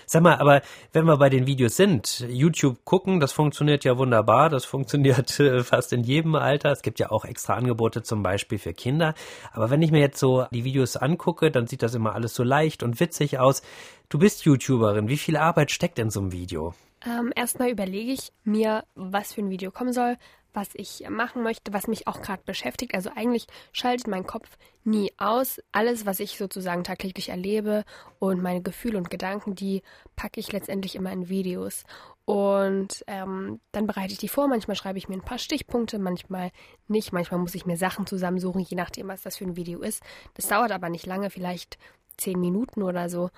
Sag 0.07 0.23
mal, 0.23 0.37
aber 0.37 0.63
wenn 0.93 1.05
wir 1.05 1.17
bei 1.17 1.31
den 1.31 1.47
Videos 1.47 1.77
sind, 1.77 2.25
YouTube 2.29 2.85
gucken, 2.85 3.19
das 3.19 3.33
funktioniert 3.33 3.85
ja 3.85 3.99
wunderbar, 3.99 4.51
das 4.51 4.65
funktioniert 4.65 5.39
äh, 5.41 5.65
fast 5.65 5.93
in 5.93 6.05
jedem 6.05 6.37
Alter. 6.37 6.71
Es 6.71 6.83
gibt 6.83 7.01
ja 7.01 7.11
auch 7.11 7.25
extra 7.25 7.55
Angebote 7.55 8.03
zum 8.03 8.23
Beispiel 8.23 8.59
für 8.59 8.73
Kinder. 8.73 9.15
Aber 9.53 9.71
wenn 9.71 9.83
ich 9.83 9.91
mir 9.91 10.01
jetzt 10.01 10.19
so 10.19 10.47
die 10.53 10.65
Videos 10.65 10.97
angucke, 10.97 11.51
dann 11.51 11.67
sieht 11.67 11.83
das 11.83 11.95
immer 11.95 12.15
alles 12.15 12.35
so 12.35 12.45
leicht 12.45 12.83
und 12.83 13.01
witzig 13.01 13.39
aus. 13.39 13.63
Du 14.09 14.19
bist 14.19 14.45
YouTuberin. 14.45 15.09
Wie 15.09 15.17
viel 15.17 15.37
Arbeit 15.37 15.71
steckt 15.71 15.99
in 15.99 16.11
so 16.11 16.21
einem 16.21 16.33
Video? 16.33 16.75
Ähm, 17.07 17.33
erstmal 17.35 17.71
überlege 17.71 18.13
ich 18.13 18.33
mir, 18.45 18.85
was 18.95 19.33
für 19.33 19.41
ein 19.41 19.51
Video 19.51 19.71
kommen 19.71 19.93
soll, 19.93 20.17
was 20.53 20.69
ich 20.75 21.09
machen 21.09 21.43
möchte, 21.43 21.73
was 21.73 21.87
mich 21.87 22.07
auch 22.07 22.21
gerade 22.23 22.43
beschäftigt. 22.45 22.95
Also 22.95 23.11
eigentlich 23.15 23.47
schaltet 23.73 24.09
mein 24.09 24.27
Kopf 24.27 24.59
nie 24.85 25.13
aus. 25.17 25.61
Alles, 25.73 26.07
was 26.07 26.21
ich 26.21 26.37
sozusagen 26.37 26.85
tagtäglich 26.85 27.29
erlebe 27.29 27.85
und 28.19 28.43
meine 28.43 28.63
Gefühle 28.63 28.99
und 28.99 29.11
Gedanken, 29.11 29.55
die 29.55 29.83
packe 30.17 30.41
ich 30.41 30.53
letztendlich 30.53 30.97
immer 30.97 31.13
in 31.13 31.29
Videos. 31.29 31.85
Und 32.25 33.05
ähm, 33.07 33.61
dann 33.73 33.87
bereite 33.87 34.13
ich 34.13 34.19
die 34.19 34.29
vor. 34.29 34.49
Manchmal 34.49 34.77
schreibe 34.77 34.99
ich 34.99 35.09
mir 35.09 35.17
ein 35.17 35.25
paar 35.25 35.39
Stichpunkte, 35.39 35.99
manchmal 35.99 36.51
nicht. 36.87 37.13
Manchmal 37.13 37.41
muss 37.41 37.55
ich 37.55 37.67
mir 37.67 37.77
Sachen 37.77 38.07
zusammensuchen, 38.07 38.61
je 38.61 38.77
nachdem, 38.77 39.09
was 39.09 39.23
das 39.23 39.37
für 39.37 39.45
ein 39.45 39.57
Video 39.57 39.81
ist. 39.81 40.03
Das 40.35 40.49
dauert 40.49 40.73
aber 40.73 40.91
nicht 40.91 41.07
lange, 41.07 41.31
vielleicht 41.31 41.79
zehn 42.17 42.39
Minuten 42.39 42.83
oder 42.83 43.09
so. 43.09 43.31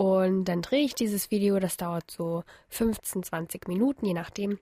Und 0.00 0.46
dann 0.46 0.62
drehe 0.62 0.82
ich 0.82 0.94
dieses 0.94 1.30
Video, 1.30 1.60
das 1.60 1.76
dauert 1.76 2.10
so 2.10 2.42
15, 2.70 3.22
20 3.22 3.68
Minuten, 3.68 4.06
je 4.06 4.14
nachdem, 4.14 4.58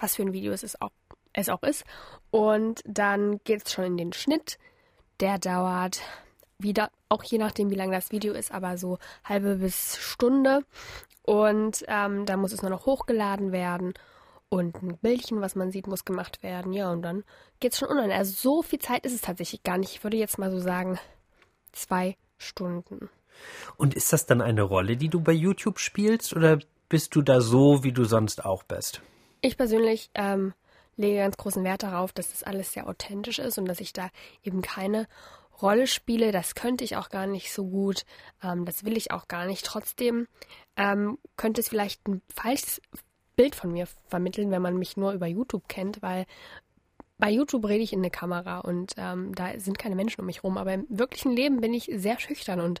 was 0.00 0.16
für 0.16 0.22
ein 0.22 0.32
Video 0.32 0.54
es 0.54 0.80
auch, 0.80 0.88
es 1.34 1.50
auch 1.50 1.62
ist. 1.62 1.84
Und 2.30 2.80
dann 2.86 3.40
geht 3.44 3.66
es 3.66 3.74
schon 3.74 3.84
in 3.84 3.96
den 3.98 4.14
Schnitt. 4.14 4.58
Der 5.20 5.38
dauert 5.38 6.00
wieder, 6.58 6.90
auch 7.10 7.22
je 7.24 7.36
nachdem, 7.36 7.68
wie 7.68 7.74
lang 7.74 7.92
das 7.92 8.10
Video 8.10 8.32
ist, 8.32 8.50
aber 8.50 8.78
so 8.78 8.96
halbe 9.22 9.56
bis 9.56 9.98
Stunde. 9.98 10.64
Und 11.24 11.84
ähm, 11.86 12.24
dann 12.24 12.40
muss 12.40 12.52
es 12.52 12.62
nur 12.62 12.70
noch 12.70 12.86
hochgeladen 12.86 13.52
werden. 13.52 13.92
Und 14.48 14.82
ein 14.82 14.96
Bildchen, 14.96 15.42
was 15.42 15.56
man 15.56 15.70
sieht, 15.70 15.86
muss 15.86 16.06
gemacht 16.06 16.42
werden. 16.42 16.72
Ja, 16.72 16.90
und 16.90 17.02
dann 17.02 17.22
geht 17.60 17.72
es 17.72 17.78
schon 17.78 17.90
online. 17.90 18.14
Also 18.14 18.32
so 18.32 18.62
viel 18.62 18.78
Zeit 18.78 19.04
ist 19.04 19.12
es 19.12 19.20
tatsächlich 19.20 19.62
gar 19.62 19.76
nicht. 19.76 19.92
Ich 19.92 20.04
würde 20.04 20.16
jetzt 20.16 20.38
mal 20.38 20.50
so 20.50 20.58
sagen, 20.58 20.98
zwei 21.72 22.16
Stunden. 22.38 23.10
Und 23.76 23.94
ist 23.94 24.12
das 24.12 24.26
dann 24.26 24.40
eine 24.40 24.62
Rolle, 24.62 24.96
die 24.96 25.08
du 25.08 25.20
bei 25.20 25.32
YouTube 25.32 25.78
spielst? 25.78 26.34
Oder 26.34 26.58
bist 26.88 27.14
du 27.14 27.22
da 27.22 27.40
so, 27.40 27.84
wie 27.84 27.92
du 27.92 28.04
sonst 28.04 28.44
auch 28.44 28.62
bist? 28.62 29.02
Ich 29.40 29.56
persönlich 29.56 30.10
ähm, 30.14 30.54
lege 30.96 31.18
ganz 31.18 31.36
großen 31.36 31.64
Wert 31.64 31.82
darauf, 31.82 32.12
dass 32.12 32.30
das 32.30 32.42
alles 32.42 32.72
sehr 32.72 32.88
authentisch 32.88 33.38
ist 33.38 33.58
und 33.58 33.66
dass 33.66 33.80
ich 33.80 33.92
da 33.92 34.10
eben 34.42 34.62
keine 34.62 35.06
Rolle 35.60 35.86
spiele. 35.86 36.32
Das 36.32 36.54
könnte 36.54 36.84
ich 36.84 36.96
auch 36.96 37.08
gar 37.08 37.26
nicht 37.26 37.52
so 37.52 37.66
gut. 37.66 38.04
Ähm, 38.42 38.64
das 38.64 38.84
will 38.84 38.96
ich 38.96 39.10
auch 39.10 39.28
gar 39.28 39.46
nicht. 39.46 39.64
Trotzdem 39.64 40.26
ähm, 40.76 41.18
könnte 41.36 41.60
es 41.60 41.68
vielleicht 41.68 42.06
ein 42.06 42.22
falsches 42.34 42.80
Bild 43.36 43.54
von 43.54 43.72
mir 43.72 43.86
vermitteln, 44.08 44.50
wenn 44.50 44.62
man 44.62 44.76
mich 44.76 44.96
nur 44.96 45.12
über 45.12 45.26
YouTube 45.26 45.68
kennt, 45.68 46.02
weil 46.02 46.26
bei 47.18 47.30
YouTube 47.30 47.64
rede 47.64 47.82
ich 47.82 47.92
in 47.92 48.00
eine 48.00 48.10
Kamera 48.10 48.60
und 48.60 48.94
ähm, 48.96 49.34
da 49.34 49.58
sind 49.58 49.78
keine 49.78 49.96
Menschen 49.96 50.20
um 50.20 50.26
mich 50.26 50.44
rum. 50.44 50.56
Aber 50.56 50.72
im 50.72 50.86
wirklichen 50.88 51.32
Leben 51.32 51.60
bin 51.60 51.74
ich 51.74 51.90
sehr 51.94 52.18
schüchtern 52.18 52.60
und 52.60 52.80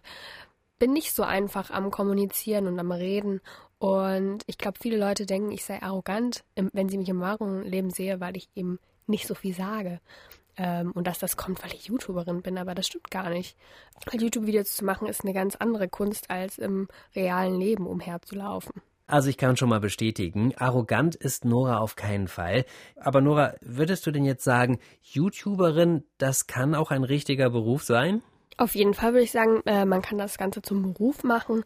bin 0.78 0.92
nicht 0.92 1.12
so 1.12 1.22
einfach 1.22 1.70
am 1.70 1.90
Kommunizieren 1.90 2.66
und 2.66 2.78
am 2.78 2.92
Reden. 2.92 3.40
Und 3.78 4.42
ich 4.46 4.58
glaube, 4.58 4.78
viele 4.80 4.96
Leute 4.96 5.26
denken, 5.26 5.52
ich 5.52 5.64
sei 5.64 5.82
arrogant, 5.82 6.44
wenn 6.56 6.88
sie 6.88 6.98
mich 6.98 7.08
im 7.08 7.20
wahren 7.20 7.62
Leben 7.62 7.90
sehe, 7.90 8.20
weil 8.20 8.36
ich 8.36 8.48
eben 8.54 8.78
nicht 9.06 9.26
so 9.26 9.34
viel 9.34 9.54
sage. 9.54 10.00
Ähm, 10.56 10.90
und 10.92 11.06
dass 11.06 11.18
das 11.18 11.36
kommt, 11.36 11.62
weil 11.62 11.72
ich 11.72 11.86
YouTuberin 11.86 12.42
bin, 12.42 12.58
aber 12.58 12.74
das 12.74 12.86
stimmt 12.86 13.10
gar 13.10 13.30
nicht. 13.30 13.56
YouTube-Videos 14.12 14.74
zu 14.74 14.84
machen 14.84 15.06
ist 15.06 15.22
eine 15.22 15.32
ganz 15.32 15.54
andere 15.56 15.88
Kunst, 15.88 16.30
als 16.30 16.58
im 16.58 16.88
realen 17.14 17.58
Leben 17.58 17.86
umherzulaufen. 17.86 18.82
Also 19.06 19.30
ich 19.30 19.38
kann 19.38 19.56
schon 19.56 19.70
mal 19.70 19.80
bestätigen, 19.80 20.52
arrogant 20.58 21.14
ist 21.14 21.46
Nora 21.46 21.78
auf 21.78 21.96
keinen 21.96 22.28
Fall. 22.28 22.66
Aber 22.96 23.22
Nora, 23.22 23.54
würdest 23.62 24.06
du 24.06 24.10
denn 24.10 24.24
jetzt 24.24 24.44
sagen, 24.44 24.80
YouTuberin, 25.00 26.04
das 26.18 26.46
kann 26.46 26.74
auch 26.74 26.90
ein 26.90 27.04
richtiger 27.04 27.48
Beruf 27.48 27.84
sein? 27.84 28.22
Auf 28.58 28.74
jeden 28.74 28.92
Fall 28.92 29.12
würde 29.12 29.24
ich 29.24 29.30
sagen, 29.30 29.62
äh, 29.66 29.84
man 29.84 30.02
kann 30.02 30.18
das 30.18 30.36
Ganze 30.36 30.60
zum 30.60 30.82
Beruf 30.82 31.22
machen. 31.22 31.64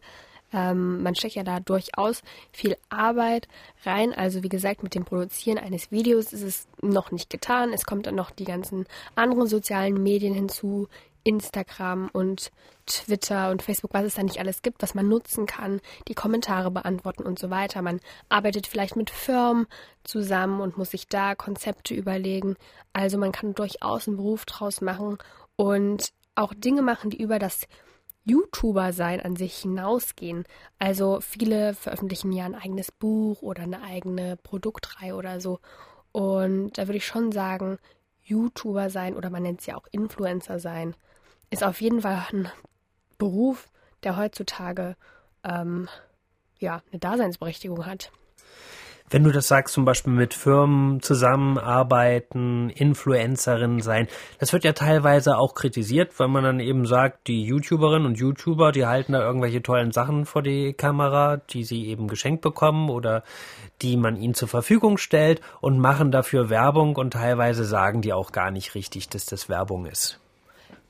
Ähm, 0.53 1.01
man 1.01 1.15
steckt 1.15 1.33
ja 1.33 1.43
da 1.43 1.59
durchaus 1.59 2.21
viel 2.51 2.77
Arbeit 2.89 3.47
rein. 3.83 4.13
Also 4.13 4.43
wie 4.43 4.49
gesagt, 4.49 4.83
mit 4.83 4.93
dem 4.93 5.03
Produzieren 5.03 5.57
eines 5.57 5.91
Videos 5.91 6.31
ist 6.31 6.43
es 6.43 6.67
noch 6.81 7.11
nicht 7.11 7.31
getan. 7.31 7.73
Es 7.73 7.85
kommt 7.85 8.05
dann 8.05 8.15
noch 8.15 8.29
die 8.29 8.45
ganzen 8.45 8.85
anderen 9.15 9.47
sozialen 9.47 10.01
Medien 10.03 10.35
hinzu, 10.35 10.87
Instagram 11.23 12.09
und 12.13 12.51
Twitter 12.85 13.49
und 13.49 13.63
Facebook, 13.63 13.93
was 13.93 14.05
es 14.05 14.15
da 14.15 14.23
nicht 14.23 14.39
alles 14.39 14.61
gibt, 14.61 14.83
was 14.83 14.93
man 14.93 15.07
nutzen 15.07 15.45
kann, 15.45 15.79
die 16.07 16.13
Kommentare 16.13 16.69
beantworten 16.69 17.23
und 17.23 17.39
so 17.39 17.49
weiter. 17.49 17.81
Man 17.81 18.01
arbeitet 18.29 18.67
vielleicht 18.67 18.95
mit 18.95 19.09
Firmen 19.09 19.65
zusammen 20.03 20.61
und 20.61 20.77
muss 20.77 20.91
sich 20.91 21.07
da 21.07 21.33
Konzepte 21.33 21.95
überlegen. 21.95 22.55
Also 22.91 23.17
man 23.17 23.31
kann 23.31 23.55
durchaus 23.55 24.07
einen 24.07 24.17
Beruf 24.17 24.45
draus 24.45 24.81
machen 24.81 25.17
und 25.55 26.11
auch 26.35 26.53
Dinge 26.53 26.81
machen, 26.81 27.09
die 27.09 27.21
über 27.21 27.39
das 27.39 27.67
YouTuber-Sein 28.25 29.21
an 29.21 29.35
sich 29.35 29.55
hinausgehen. 29.57 30.45
Also 30.79 31.19
viele 31.21 31.73
veröffentlichen 31.73 32.31
ja 32.31 32.45
ein 32.45 32.55
eigenes 32.55 32.91
Buch 32.91 33.41
oder 33.41 33.63
eine 33.63 33.81
eigene 33.81 34.37
Produktreihe 34.37 35.15
oder 35.15 35.41
so. 35.41 35.59
Und 36.11 36.77
da 36.77 36.87
würde 36.87 36.97
ich 36.97 37.05
schon 37.05 37.31
sagen, 37.31 37.79
YouTuber 38.23 38.89
sein 38.89 39.15
oder 39.15 39.29
man 39.29 39.43
nennt 39.43 39.59
es 39.59 39.65
ja 39.65 39.75
auch 39.75 39.87
Influencer 39.91 40.59
sein, 40.59 40.95
ist 41.49 41.63
auf 41.63 41.81
jeden 41.81 42.01
Fall 42.01 42.25
ein 42.31 42.49
Beruf, 43.17 43.69
der 44.03 44.17
heutzutage 44.17 44.95
ähm, 45.43 45.89
ja 46.59 46.81
eine 46.91 46.99
Daseinsberechtigung 46.99 47.85
hat. 47.85 48.11
Wenn 49.13 49.25
du 49.25 49.31
das 49.31 49.47
sagst, 49.47 49.75
zum 49.75 49.85
Beispiel 49.85 50.11
mit 50.11 50.33
Firmen 50.33 50.99
zusammenarbeiten, 50.99 52.71
Influencerin 52.71 53.79
sein, 53.79 54.07
das 54.39 54.53
wird 54.53 54.63
ja 54.63 54.73
teilweise 54.73 55.37
auch 55.37 55.53
kritisiert, 55.53 56.19
weil 56.19 56.29
man 56.29 56.43
dann 56.43 56.59
eben 56.59 56.87
sagt, 56.87 57.27
die 57.27 57.43
YouTuberinnen 57.43 58.07
und 58.07 58.17
YouTuber, 58.17 58.71
die 58.71 58.87
halten 58.87 59.13
da 59.13 59.19
irgendwelche 59.19 59.61
tollen 59.61 59.91
Sachen 59.91 60.25
vor 60.25 60.41
die 60.41 60.73
Kamera, 60.73 61.37
die 61.37 61.63
sie 61.63 61.85
eben 61.89 62.07
geschenkt 62.07 62.41
bekommen 62.41 62.89
oder 62.89 63.21
die 63.83 63.97
man 63.97 64.15
ihnen 64.15 64.33
zur 64.33 64.47
Verfügung 64.47 64.97
stellt 64.97 65.41
und 65.61 65.77
machen 65.77 66.09
dafür 66.09 66.49
Werbung 66.49 66.95
und 66.95 67.13
teilweise 67.13 67.65
sagen 67.65 68.01
die 68.01 68.13
auch 68.13 68.31
gar 68.31 68.49
nicht 68.49 68.73
richtig, 68.73 69.09
dass 69.09 69.27
das 69.27 69.47
Werbung 69.47 69.85
ist. 69.85 70.22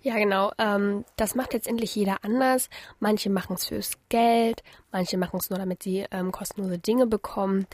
Ja, 0.03 0.17
genau. 0.17 0.51
Ähm, 0.57 1.05
das 1.15 1.33
macht 1.33 1.53
letztendlich 1.53 1.95
jeder 1.95 2.25
anders. 2.25 2.69
Manche 2.99 3.29
machen 3.29 3.55
es 3.55 3.65
fürs 3.67 3.93
Geld, 4.09 4.61
manche 4.91 5.17
machen 5.17 5.39
es 5.39 5.49
nur, 5.49 5.57
damit 5.57 5.81
sie 5.81 6.05
ähm, 6.11 6.33
kostenlose 6.33 6.77
Dinge 6.77 7.07
bekommen. 7.07 7.67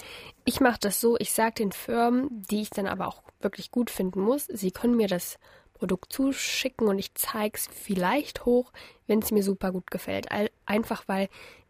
Ich 0.46 0.60
mache 0.60 0.78
das 0.80 1.02
so, 1.02 1.18
ich 1.18 1.34
sage 1.34 1.56
den 1.56 1.72
Firmen, 1.72 2.46
die 2.52 2.62
ich 2.62 2.70
dann 2.70 2.86
aber 2.86 3.08
auch 3.08 3.24
wirklich 3.40 3.72
gut 3.72 3.90
finden 3.90 4.22
muss, 4.22 4.46
sie 4.46 4.70
können 4.70 4.96
mir 4.96 5.08
das 5.08 5.40
Produkt 5.74 6.14
zuschicken 6.14 6.88
und 6.88 7.00
ich 7.00 7.16
zeige 7.16 7.58
es 7.58 7.68
vielleicht 7.68 8.46
hoch, 8.46 8.72
wenn 9.08 9.20
es 9.20 9.32
mir 9.32 9.42
super 9.42 9.72
gut 9.72 9.90
gefällt. 9.90 10.28
Einfach 10.68 11.08
weil 11.08 11.30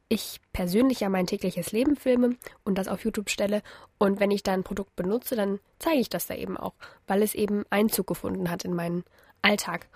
ich 0.10 0.42
persönlich 0.52 1.00
ja 1.00 1.08
mein 1.08 1.28
tägliches 1.28 1.72
Leben 1.72 1.96
filme 1.96 2.36
und 2.66 2.78
das 2.78 2.90
auf 2.90 3.06
YouTube 3.06 3.30
stelle. 3.30 3.62
Und 3.98 4.20
wenn 4.20 4.32
ich 4.32 4.44
da 4.44 4.52
ein 4.52 4.64
Produkt 4.64 4.94
benutze, 4.98 5.38
dann 5.38 5.62
zeige 5.78 6.02
ich 6.02 6.10
das 6.10 6.28
da 6.28 6.34
eben 6.34 6.58
auch, 6.58 6.74
weil 7.08 7.24
es 7.24 7.34
eben 7.34 7.64
Einzug 7.70 8.08
gefunden 8.08 8.50
hat 8.50 8.66
in 8.66 8.74
meinen 8.74 9.06
Alltag. 9.42 9.88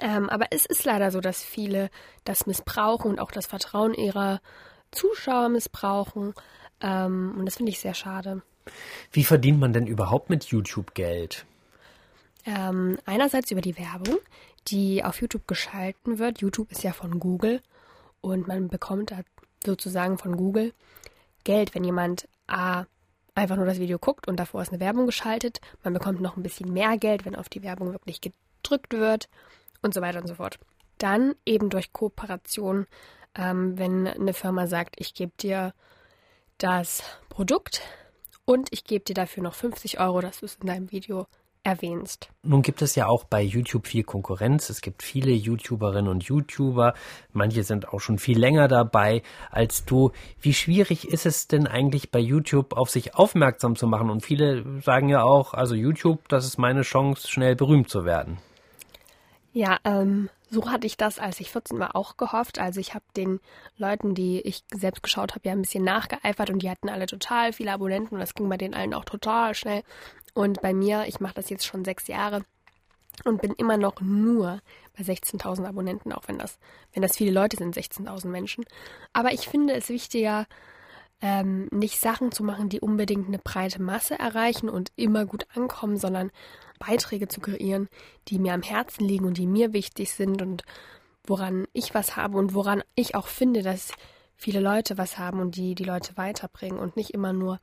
Ähm, 0.00 0.28
aber 0.28 0.46
es 0.50 0.66
ist 0.66 0.84
leider 0.84 1.10
so, 1.10 1.20
dass 1.20 1.42
viele 1.42 1.90
das 2.24 2.46
missbrauchen 2.46 3.12
und 3.12 3.20
auch 3.20 3.30
das 3.30 3.46
Vertrauen 3.46 3.94
ihrer 3.94 4.40
Zuschauer 4.90 5.48
missbrauchen. 5.48 6.34
Ähm, 6.80 7.34
und 7.38 7.46
das 7.46 7.56
finde 7.56 7.70
ich 7.70 7.80
sehr 7.80 7.94
schade. 7.94 8.42
Wie 9.12 9.24
verdient 9.24 9.60
man 9.60 9.72
denn 9.72 9.86
überhaupt 9.86 10.28
mit 10.28 10.44
YouTube 10.44 10.94
Geld? 10.94 11.46
Ähm, 12.44 12.98
einerseits 13.04 13.50
über 13.50 13.60
die 13.60 13.78
Werbung, 13.78 14.18
die 14.68 15.04
auf 15.04 15.20
YouTube 15.20 15.46
geschalten 15.46 16.18
wird. 16.18 16.40
YouTube 16.40 16.70
ist 16.72 16.82
ja 16.82 16.92
von 16.92 17.18
Google 17.20 17.62
und 18.20 18.48
man 18.48 18.68
bekommt 18.68 19.12
da 19.12 19.20
sozusagen 19.64 20.18
von 20.18 20.36
Google 20.36 20.72
Geld, 21.44 21.74
wenn 21.74 21.84
jemand 21.84 22.28
A 22.48 22.84
einfach 23.34 23.56
nur 23.56 23.66
das 23.66 23.78
Video 23.78 23.98
guckt 23.98 24.26
und 24.26 24.36
davor 24.36 24.62
ist 24.62 24.70
eine 24.70 24.80
Werbung 24.80 25.06
geschaltet. 25.06 25.60
Man 25.84 25.92
bekommt 25.92 26.20
noch 26.20 26.36
ein 26.36 26.42
bisschen 26.42 26.72
mehr 26.72 26.96
Geld, 26.96 27.24
wenn 27.24 27.36
auf 27.36 27.48
die 27.48 27.62
Werbung 27.62 27.92
wirklich 27.92 28.20
gedrückt 28.20 28.94
wird 28.94 29.28
und 29.86 29.94
so 29.94 30.02
weiter 30.02 30.20
und 30.20 30.26
so 30.26 30.34
fort. 30.34 30.58
Dann 30.98 31.34
eben 31.46 31.70
durch 31.70 31.92
Kooperation, 31.92 32.86
ähm, 33.34 33.78
wenn 33.78 34.06
eine 34.06 34.34
Firma 34.34 34.66
sagt, 34.66 34.96
ich 34.98 35.14
gebe 35.14 35.32
dir 35.38 35.72
das 36.58 37.02
Produkt 37.28 37.82
und 38.44 38.68
ich 38.70 38.84
gebe 38.84 39.04
dir 39.04 39.14
dafür 39.14 39.42
noch 39.42 39.54
50 39.54 40.00
Euro, 40.00 40.20
dass 40.20 40.40
du 40.40 40.46
es 40.46 40.56
in 40.56 40.66
deinem 40.66 40.90
Video 40.92 41.26
erwähnst. 41.66 42.30
Nun 42.44 42.62
gibt 42.62 42.80
es 42.80 42.94
ja 42.94 43.08
auch 43.08 43.24
bei 43.24 43.42
YouTube 43.42 43.88
viel 43.88 44.04
Konkurrenz. 44.04 44.70
Es 44.70 44.80
gibt 44.80 45.02
viele 45.02 45.32
YouTuberinnen 45.32 46.08
und 46.08 46.22
YouTuber. 46.22 46.94
Manche 47.32 47.64
sind 47.64 47.88
auch 47.88 48.00
schon 48.00 48.18
viel 48.18 48.38
länger 48.38 48.68
dabei 48.68 49.22
als 49.50 49.84
du. 49.84 50.12
Wie 50.40 50.54
schwierig 50.54 51.08
ist 51.08 51.26
es 51.26 51.48
denn 51.48 51.66
eigentlich 51.66 52.12
bei 52.12 52.20
YouTube 52.20 52.76
auf 52.76 52.88
sich 52.88 53.16
aufmerksam 53.16 53.74
zu 53.74 53.88
machen? 53.88 54.10
Und 54.10 54.24
viele 54.24 54.80
sagen 54.80 55.08
ja 55.08 55.24
auch, 55.24 55.54
also 55.54 55.74
YouTube, 55.74 56.28
das 56.28 56.46
ist 56.46 56.56
meine 56.56 56.82
Chance, 56.82 57.28
schnell 57.28 57.56
berühmt 57.56 57.90
zu 57.90 58.04
werden. 58.04 58.38
Ja, 59.56 59.78
ähm, 59.84 60.28
so 60.50 60.70
hatte 60.70 60.86
ich 60.86 60.98
das, 60.98 61.18
als 61.18 61.40
ich 61.40 61.50
14 61.50 61.78
war, 61.78 61.96
auch 61.96 62.18
gehofft. 62.18 62.58
Also 62.58 62.78
ich 62.78 62.92
habe 62.92 63.06
den 63.16 63.40
Leuten, 63.78 64.14
die 64.14 64.42
ich 64.42 64.64
selbst 64.70 65.02
geschaut 65.02 65.34
habe, 65.34 65.48
ja 65.48 65.52
ein 65.52 65.62
bisschen 65.62 65.82
nachgeeifert 65.82 66.50
und 66.50 66.58
die 66.58 66.68
hatten 66.68 66.90
alle 66.90 67.06
total 67.06 67.54
viele 67.54 67.72
Abonnenten 67.72 68.16
und 68.16 68.20
das 68.20 68.34
ging 68.34 68.50
bei 68.50 68.58
denen 68.58 68.74
allen 68.74 68.92
auch 68.92 69.06
total 69.06 69.54
schnell. 69.54 69.82
Und 70.34 70.60
bei 70.60 70.74
mir, 70.74 71.06
ich 71.06 71.20
mache 71.20 71.32
das 71.32 71.48
jetzt 71.48 71.64
schon 71.64 71.86
sechs 71.86 72.06
Jahre 72.06 72.44
und 73.24 73.40
bin 73.40 73.52
immer 73.52 73.78
noch 73.78 74.02
nur 74.02 74.60
bei 74.94 75.04
16.000 75.04 75.66
Abonnenten, 75.66 76.12
auch 76.12 76.28
wenn 76.28 76.36
das, 76.38 76.58
wenn 76.92 77.00
das 77.00 77.16
viele 77.16 77.30
Leute 77.30 77.56
sind, 77.56 77.74
16.000 77.74 78.26
Menschen. 78.26 78.66
Aber 79.14 79.32
ich 79.32 79.48
finde 79.48 79.72
es 79.72 79.88
wichtiger, 79.88 80.44
ähm, 81.20 81.68
nicht 81.70 82.00
Sachen 82.00 82.32
zu 82.32 82.44
machen, 82.44 82.68
die 82.68 82.80
unbedingt 82.80 83.28
eine 83.28 83.38
breite 83.38 83.80
Masse 83.80 84.18
erreichen 84.18 84.68
und 84.68 84.92
immer 84.96 85.24
gut 85.24 85.46
ankommen, 85.54 85.96
sondern 85.96 86.30
Beiträge 86.78 87.28
zu 87.28 87.40
kreieren, 87.40 87.88
die 88.28 88.38
mir 88.38 88.52
am 88.52 88.62
Herzen 88.62 89.04
liegen 89.04 89.24
und 89.24 89.38
die 89.38 89.46
mir 89.46 89.72
wichtig 89.72 90.12
sind 90.12 90.42
und 90.42 90.62
woran 91.26 91.66
ich 91.72 91.94
was 91.94 92.16
habe 92.16 92.38
und 92.38 92.54
woran 92.54 92.82
ich 92.94 93.14
auch 93.14 93.26
finde, 93.26 93.62
dass 93.62 93.92
viele 94.36 94.60
Leute 94.60 94.98
was 94.98 95.18
haben 95.18 95.40
und 95.40 95.56
die 95.56 95.74
die 95.74 95.84
Leute 95.84 96.16
weiterbringen 96.16 96.78
und 96.78 96.96
nicht 96.96 97.10
immer 97.14 97.32
nur 97.32 97.60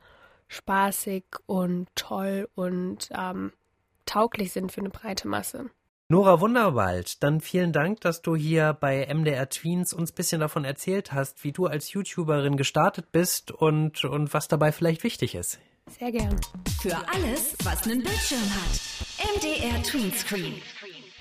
spaßig 0.47 1.23
und 1.45 1.87
toll 1.95 2.49
und 2.55 3.09
ähm, 3.17 3.53
tauglich 4.05 4.51
sind 4.51 4.71
für 4.71 4.81
eine 4.81 4.89
breite 4.89 5.27
Masse. 5.27 5.69
Nora 6.09 6.41
Wunderwald, 6.41 7.23
dann 7.23 7.39
vielen 7.39 7.71
Dank, 7.71 8.01
dass 8.01 8.21
du 8.21 8.35
hier 8.35 8.73
bei 8.73 9.07
MDR 9.11 9.47
Tweens 9.49 9.93
uns 9.93 10.11
ein 10.11 10.15
bisschen 10.15 10.41
davon 10.41 10.65
erzählt 10.65 11.13
hast, 11.13 11.43
wie 11.45 11.53
du 11.53 11.65
als 11.65 11.93
YouTuberin 11.93 12.57
gestartet 12.57 13.11
bist 13.13 13.51
und, 13.51 14.03
und 14.03 14.33
was 14.33 14.49
dabei 14.49 14.73
vielleicht 14.73 15.03
wichtig 15.03 15.33
ist. 15.33 15.59
Sehr 15.97 16.11
gern. 16.11 16.39
Für 16.81 16.97
alles, 17.13 17.55
was 17.63 17.83
einen 17.85 18.03
Bildschirm 18.03 18.39
hat. 18.39 19.37
MDR 19.37 19.81
Tweenscreen. 19.81 20.55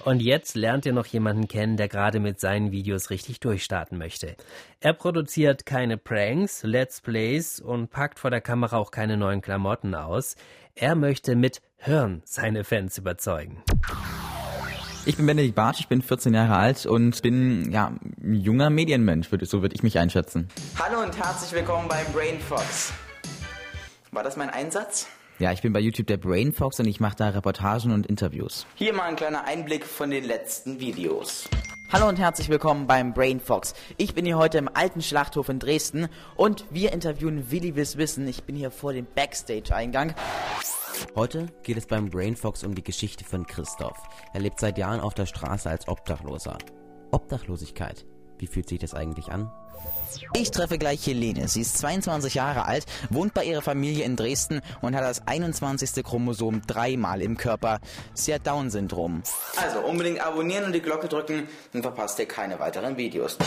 Und 0.05 0.21
jetzt 0.21 0.57
lernt 0.57 0.85
ihr 0.85 0.93
noch 0.93 1.07
jemanden 1.07 1.47
kennen, 1.47 1.77
der 1.77 1.89
gerade 1.89 2.19
mit 2.19 2.41
seinen 2.41 2.73
Videos 2.73 3.11
richtig 3.11 3.39
durchstarten 3.39 3.99
möchte. 3.99 4.37
Er 4.81 4.95
produziert 4.95 5.65
keine 5.65 5.97
Pranks, 5.97 6.65
Let's 6.65 7.01
Plays 7.01 7.61
und 7.61 7.91
packt 7.91 8.19
vor 8.19 8.31
der 8.31 8.41
Kamera 8.41 8.79
auch 8.79 8.91
keine 8.91 9.17
neuen 9.17 9.43
Klamotten 9.43 9.95
aus. 9.95 10.35
Er 10.75 10.97
möchte 10.97 11.37
mit 11.37 11.63
Hirn 11.77 12.23
seine 12.25 12.65
Fans 12.65 12.99
überzeugen. 12.99 13.63
Ich 15.05 15.17
bin 15.17 15.27
Benedikt 15.27 15.57
Bartsch, 15.57 15.81
ich 15.81 15.89
bin 15.89 16.01
14 16.01 16.33
Jahre 16.33 16.55
alt 16.55 16.87
und 16.87 17.23
bin 17.23 17.73
ja 17.73 17.93
ein 18.23 18.35
junger 18.35 18.71
Medienmensch, 18.71 19.29
so 19.43 19.61
würde 19.61 19.75
ich 19.75 19.83
mich 19.83 19.99
einschätzen. 19.99 20.47
Hallo 20.79 21.03
und 21.03 21.19
herzlich 21.19 21.51
willkommen 21.51 21.89
beim 21.89 22.07
Brain 22.13 22.39
Fox. 22.39 22.93
War 24.13 24.23
das 24.23 24.37
mein 24.37 24.49
Einsatz? 24.49 25.09
Ja, 25.41 25.51
ich 25.51 25.61
bin 25.61 25.73
bei 25.73 25.81
YouTube 25.81 26.07
der 26.07 26.19
Brain 26.19 26.53
Fox 26.53 26.79
und 26.79 26.87
ich 26.87 27.01
mache 27.01 27.17
da 27.17 27.31
Reportagen 27.31 27.91
und 27.91 28.07
Interviews. 28.07 28.65
Hier 28.77 28.93
mal 28.93 29.09
ein 29.09 29.17
kleiner 29.17 29.45
Einblick 29.45 29.85
von 29.85 30.11
den 30.11 30.23
letzten 30.23 30.79
Videos. 30.79 31.49
Hallo 31.93 32.09
und 32.09 32.19
herzlich 32.19 32.49
willkommen 32.49 32.87
beim 32.87 33.13
Brain 33.13 33.39
Fox. 33.39 33.75
Ich 33.99 34.15
bin 34.15 34.25
hier 34.25 34.39
heute 34.39 34.57
im 34.57 34.71
alten 34.73 35.03
Schlachthof 35.03 35.51
in 35.51 35.59
Dresden 35.59 36.09
und 36.37 36.65
wir 36.71 36.91
interviewen 36.91 37.51
Willi 37.51 37.77
Wiss 37.77 37.99
Wissen. 37.99 38.27
Ich 38.27 38.45
bin 38.45 38.57
hier 38.57 38.71
vor 38.71 38.95
dem 38.95 39.07
Backstage-Eingang. 39.15 40.15
Heute 41.15 41.49
geht 41.63 41.77
es 41.77 41.85
beim 41.85 42.09
Brain 42.09 42.35
Fox 42.35 42.65
um 42.65 42.75
die 42.75 42.83
Geschichte 42.83 43.27
von 43.27 43.47
Christoph. 43.47 43.99
Er 44.33 44.41
lebt 44.41 44.59
seit 44.59 44.79
Jahren 44.79 45.01
auf 45.01 45.13
der 45.13 45.27
Straße 45.27 45.69
als 45.69 45.87
Obdachloser. 45.87 46.57
Obdachlosigkeit. 47.11 48.07
Wie 48.43 48.49
fühlt 48.49 48.69
sich 48.69 48.81
das 48.81 48.93
eigentlich 48.93 49.31
an? 49.31 49.53
Ich 50.35 50.51
treffe 50.51 50.77
gleich 50.77 51.07
Helene. 51.07 51.47
Sie 51.47 51.61
ist 51.61 51.79
22 51.79 52.35
Jahre 52.35 52.65
alt, 52.65 52.87
wohnt 53.09 53.35
bei 53.35 53.45
ihrer 53.45 53.63
Familie 53.63 54.05
in 54.05 54.17
Dresden 54.17 54.63
und 54.81 54.97
hat 54.97 55.05
das 55.05 55.29
21. 55.29 56.05
Chromosom 56.05 56.63
dreimal 56.67 57.23
im 57.23 57.37
Körper. 57.37 57.79
Sie 58.15 58.35
hat 58.35 58.45
Down-Syndrom. 58.45 59.23
Also 59.57 59.79
unbedingt 59.79 60.21
abonnieren 60.21 60.65
und 60.65 60.73
die 60.73 60.83
Glocke 60.83 61.07
drücken, 61.07 61.47
dann 61.73 61.83
verpasst 61.83 62.19
ihr 62.19 62.27
keine 62.27 62.59
weiteren 62.59 62.97
Videos. 62.97 63.39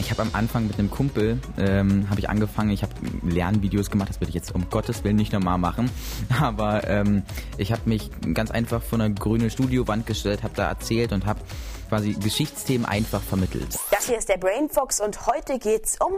Ich 0.00 0.10
habe 0.10 0.22
am 0.22 0.30
Anfang 0.32 0.66
mit 0.66 0.78
einem 0.78 0.90
Kumpel 0.90 1.40
ähm, 1.58 2.08
habe 2.10 2.20
ich 2.20 2.28
angefangen. 2.28 2.70
Ich 2.70 2.82
habe 2.82 2.92
Lernvideos 3.22 3.90
gemacht. 3.90 4.08
Das 4.08 4.20
würde 4.20 4.28
ich 4.30 4.34
jetzt 4.34 4.54
um 4.54 4.68
Gottes 4.70 5.04
Willen 5.04 5.16
nicht 5.16 5.32
nochmal 5.32 5.58
machen. 5.58 5.90
Aber 6.40 6.88
ähm, 6.88 7.22
ich 7.58 7.72
habe 7.72 7.82
mich 7.86 8.10
ganz 8.34 8.50
einfach 8.50 8.82
vor 8.82 9.00
einer 9.00 9.10
grünen 9.10 9.50
Studiowand 9.50 10.06
gestellt, 10.06 10.42
habe 10.42 10.54
da 10.54 10.68
erzählt 10.68 11.12
und 11.12 11.26
habe 11.26 11.40
quasi 11.88 12.12
Geschichtsthemen 12.12 12.86
einfach 12.86 13.22
vermittelt. 13.22 13.78
Das 13.90 14.06
hier 14.06 14.18
ist 14.18 14.28
der 14.28 14.38
Brainfox 14.38 15.00
und 15.00 15.26
heute 15.26 15.58
geht's 15.58 15.98
um 16.00 16.14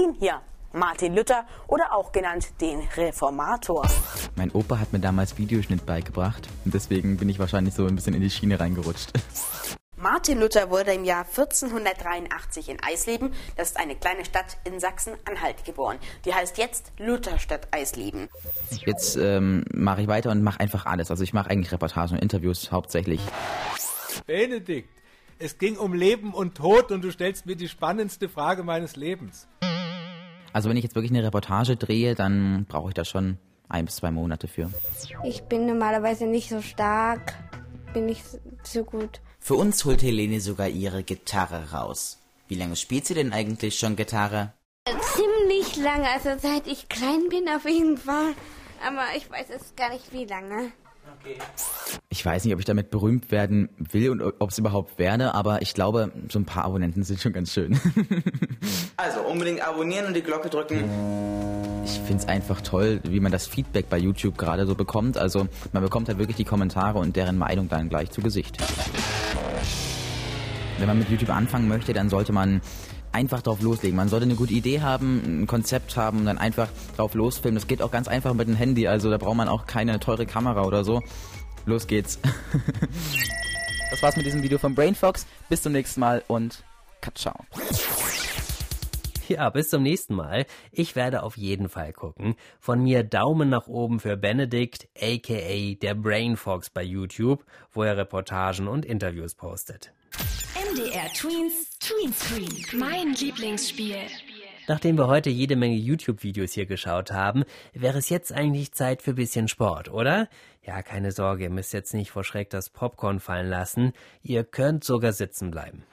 ihn 0.00 0.14
hier. 0.18 0.40
Martin 0.72 1.14
Luther 1.14 1.46
oder 1.68 1.94
auch 1.94 2.10
genannt 2.10 2.48
den 2.60 2.80
Reformator. 2.96 3.86
Mein 4.34 4.50
Opa 4.50 4.80
hat 4.80 4.92
mir 4.92 4.98
damals 4.98 5.38
Videoschnitt 5.38 5.86
beigebracht 5.86 6.48
und 6.64 6.74
deswegen 6.74 7.16
bin 7.16 7.28
ich 7.28 7.38
wahrscheinlich 7.38 7.74
so 7.74 7.86
ein 7.86 7.94
bisschen 7.94 8.14
in 8.14 8.20
die 8.20 8.30
Schiene 8.30 8.58
reingerutscht. 8.58 9.12
Martin 10.04 10.38
Luther 10.38 10.68
wurde 10.68 10.92
im 10.92 11.04
Jahr 11.04 11.24
1483 11.24 12.68
in 12.68 12.76
Eisleben, 12.82 13.32
das 13.56 13.70
ist 13.70 13.80
eine 13.80 13.96
kleine 13.96 14.26
Stadt 14.26 14.58
in 14.64 14.78
Sachsen-Anhalt, 14.78 15.64
geboren. 15.64 15.96
Die 16.26 16.34
heißt 16.34 16.58
jetzt 16.58 16.92
Lutherstadt 16.98 17.68
Eisleben. 17.70 18.28
Jetzt 18.84 19.16
ähm, 19.16 19.64
mache 19.72 20.02
ich 20.02 20.06
weiter 20.06 20.30
und 20.30 20.42
mache 20.42 20.60
einfach 20.60 20.84
alles. 20.84 21.10
Also 21.10 21.24
ich 21.24 21.32
mache 21.32 21.48
eigentlich 21.48 21.72
Reportagen 21.72 22.16
und 22.16 22.22
Interviews 22.22 22.70
hauptsächlich. 22.70 23.18
Benedikt, 24.26 24.90
es 25.38 25.56
ging 25.56 25.78
um 25.78 25.94
Leben 25.94 26.34
und 26.34 26.54
Tod 26.54 26.92
und 26.92 27.02
du 27.02 27.10
stellst 27.10 27.46
mir 27.46 27.56
die 27.56 27.68
spannendste 27.70 28.28
Frage 28.28 28.62
meines 28.62 28.96
Lebens. 28.96 29.48
Also 30.52 30.68
wenn 30.68 30.76
ich 30.76 30.84
jetzt 30.84 30.96
wirklich 30.96 31.12
eine 31.12 31.22
Reportage 31.22 31.76
drehe, 31.76 32.14
dann 32.14 32.66
brauche 32.68 32.88
ich 32.88 32.94
da 32.94 33.06
schon 33.06 33.38
ein 33.70 33.86
bis 33.86 33.96
zwei 33.96 34.10
Monate 34.10 34.48
für. 34.48 34.70
Ich 35.24 35.44
bin 35.44 35.64
normalerweise 35.64 36.26
nicht 36.26 36.50
so 36.50 36.60
stark, 36.60 37.32
bin 37.94 38.04
nicht 38.04 38.22
so 38.64 38.84
gut. 38.84 39.22
Für 39.46 39.56
uns 39.56 39.84
holt 39.84 40.02
Helene 40.02 40.40
sogar 40.40 40.68
ihre 40.68 41.02
Gitarre 41.02 41.70
raus. 41.70 42.18
Wie 42.48 42.54
lange 42.54 42.76
spielt 42.76 43.04
sie 43.04 43.12
denn 43.12 43.34
eigentlich 43.34 43.78
schon 43.78 43.94
Gitarre? 43.94 44.54
Ziemlich 44.86 45.76
lange, 45.76 46.08
also 46.08 46.30
seit 46.40 46.66
ich 46.66 46.88
klein 46.88 47.28
bin 47.28 47.46
auf 47.54 47.66
jeden 47.66 47.98
Fall. 47.98 48.32
Aber 48.88 49.02
ich 49.14 49.30
weiß 49.30 49.48
es 49.54 49.76
gar 49.76 49.90
nicht 49.90 50.10
wie 50.14 50.24
lange. 50.24 50.72
Okay. 51.20 51.36
Ich 52.08 52.24
weiß 52.24 52.46
nicht, 52.46 52.54
ob 52.54 52.60
ich 52.60 52.64
damit 52.64 52.90
berühmt 52.90 53.30
werden 53.30 53.68
will 53.76 54.08
und 54.08 54.22
ob 54.22 54.48
es 54.48 54.56
überhaupt 54.56 54.98
werde, 54.98 55.34
aber 55.34 55.60
ich 55.60 55.74
glaube, 55.74 56.10
so 56.30 56.38
ein 56.38 56.46
paar 56.46 56.64
Abonnenten 56.64 57.02
sind 57.02 57.20
schon 57.20 57.34
ganz 57.34 57.52
schön. 57.52 57.78
also 58.96 59.20
unbedingt 59.20 59.60
abonnieren 59.60 60.06
und 60.06 60.16
die 60.16 60.22
Glocke 60.22 60.48
drücken. 60.48 60.84
Ich 61.84 62.00
finde 62.00 62.22
es 62.22 62.28
einfach 62.28 62.62
toll, 62.62 63.00
wie 63.04 63.20
man 63.20 63.30
das 63.30 63.46
Feedback 63.46 63.90
bei 63.90 63.98
YouTube 63.98 64.38
gerade 64.38 64.66
so 64.66 64.74
bekommt. 64.74 65.18
Also 65.18 65.48
man 65.72 65.82
bekommt 65.82 66.08
halt 66.08 66.16
wirklich 66.18 66.38
die 66.38 66.44
Kommentare 66.44 66.98
und 66.98 67.14
deren 67.14 67.36
Meinung 67.36 67.68
dann 67.68 67.90
gleich 67.90 68.10
zu 68.10 68.22
Gesicht. 68.22 68.56
Wenn 70.78 70.86
man 70.88 70.98
mit 70.98 71.08
YouTube 71.08 71.30
anfangen 71.30 71.68
möchte, 71.68 71.92
dann 71.92 72.08
sollte 72.08 72.32
man 72.32 72.60
einfach 73.12 73.42
drauf 73.42 73.62
loslegen. 73.62 73.96
Man 73.96 74.08
sollte 74.08 74.24
eine 74.24 74.34
gute 74.34 74.52
Idee 74.52 74.80
haben, 74.80 75.42
ein 75.42 75.46
Konzept 75.46 75.96
haben 75.96 76.18
und 76.18 76.26
dann 76.26 76.38
einfach 76.38 76.68
drauf 76.96 77.14
losfilmen. 77.14 77.54
Das 77.54 77.68
geht 77.68 77.80
auch 77.80 77.90
ganz 77.90 78.08
einfach 78.08 78.34
mit 78.34 78.48
dem 78.48 78.56
Handy, 78.56 78.88
also 78.88 79.10
da 79.10 79.18
braucht 79.18 79.36
man 79.36 79.48
auch 79.48 79.66
keine 79.66 80.00
teure 80.00 80.26
Kamera 80.26 80.64
oder 80.64 80.84
so. 80.84 81.00
Los 81.64 81.86
geht's. 81.86 82.18
das 83.90 84.02
war's 84.02 84.16
mit 84.16 84.26
diesem 84.26 84.42
Video 84.42 84.58
von 84.58 84.74
Brainfox. 84.74 85.26
Bis 85.48 85.62
zum 85.62 85.72
nächsten 85.72 86.00
Mal 86.00 86.22
und 86.26 86.64
ciao. 87.14 87.36
Ja, 89.28 89.48
bis 89.48 89.70
zum 89.70 89.82
nächsten 89.82 90.14
Mal. 90.14 90.44
Ich 90.70 90.96
werde 90.96 91.22
auf 91.22 91.38
jeden 91.38 91.70
Fall 91.70 91.92
gucken. 91.94 92.34
Von 92.60 92.82
mir 92.82 93.04
Daumen 93.04 93.48
nach 93.48 93.68
oben 93.68 94.00
für 94.00 94.18
Benedikt, 94.18 94.88
aka 95.00 95.74
der 95.80 95.94
Brainfox 95.94 96.68
bei 96.68 96.82
YouTube, 96.82 97.44
wo 97.72 97.84
er 97.84 97.96
Reportagen 97.96 98.68
und 98.68 98.84
Interviews 98.84 99.34
postet. 99.34 99.94
MDR 100.74 101.06
Tweens 101.12 101.78
Tweenscreen. 101.78 102.80
Mein 102.80 103.12
Lieblingsspiel. 103.14 103.96
Nachdem 104.66 104.98
wir 104.98 105.06
heute 105.06 105.30
jede 105.30 105.54
Menge 105.54 105.76
YouTube-Videos 105.76 106.52
hier 106.52 106.66
geschaut 106.66 107.12
haben, 107.12 107.44
wäre 107.74 107.98
es 107.98 108.08
jetzt 108.08 108.32
eigentlich 108.32 108.72
Zeit 108.72 109.00
für 109.00 109.14
bisschen 109.14 109.46
Sport, 109.46 109.88
oder? 109.92 110.28
Ja, 110.64 110.82
keine 110.82 111.12
Sorge, 111.12 111.44
ihr 111.44 111.50
müsst 111.50 111.72
jetzt 111.74 111.94
nicht 111.94 112.10
vor 112.10 112.24
Schreck 112.24 112.50
das 112.50 112.70
Popcorn 112.70 113.20
fallen 113.20 113.48
lassen. 113.48 113.92
Ihr 114.24 114.42
könnt 114.42 114.82
sogar 114.82 115.12
sitzen 115.12 115.52
bleiben. 115.52 115.84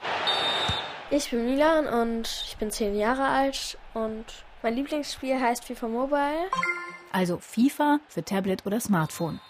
Ich 1.11 1.29
bin 1.29 1.45
Milan 1.45 1.85
und 1.85 2.43
ich 2.47 2.57
bin 2.57 2.71
zehn 2.71 2.95
Jahre 2.95 3.27
alt 3.27 3.77
und 3.93 4.25
mein 4.63 4.73
Lieblingsspiel 4.73 5.39
heißt 5.39 5.63
FIFA 5.63 5.89
Mobile. 5.89 6.49
Also 7.11 7.37
FIFA 7.37 7.99
für 8.07 8.25
Tablet 8.25 8.65
oder 8.65 8.79
Smartphone. 8.79 9.41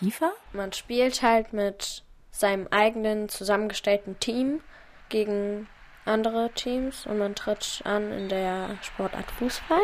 FIFA? 0.00 0.32
Man 0.54 0.72
spielt 0.72 1.20
halt 1.20 1.52
mit 1.52 2.04
seinem 2.30 2.68
eigenen 2.68 3.28
zusammengestellten 3.28 4.18
Team 4.20 4.62
gegen 5.08 5.68
andere 6.04 6.50
Teams 6.54 7.06
und 7.06 7.18
man 7.18 7.34
tritt 7.34 7.82
an 7.84 8.12
in 8.12 8.28
der 8.28 8.78
Sportart 8.82 9.30
Fußball. 9.32 9.80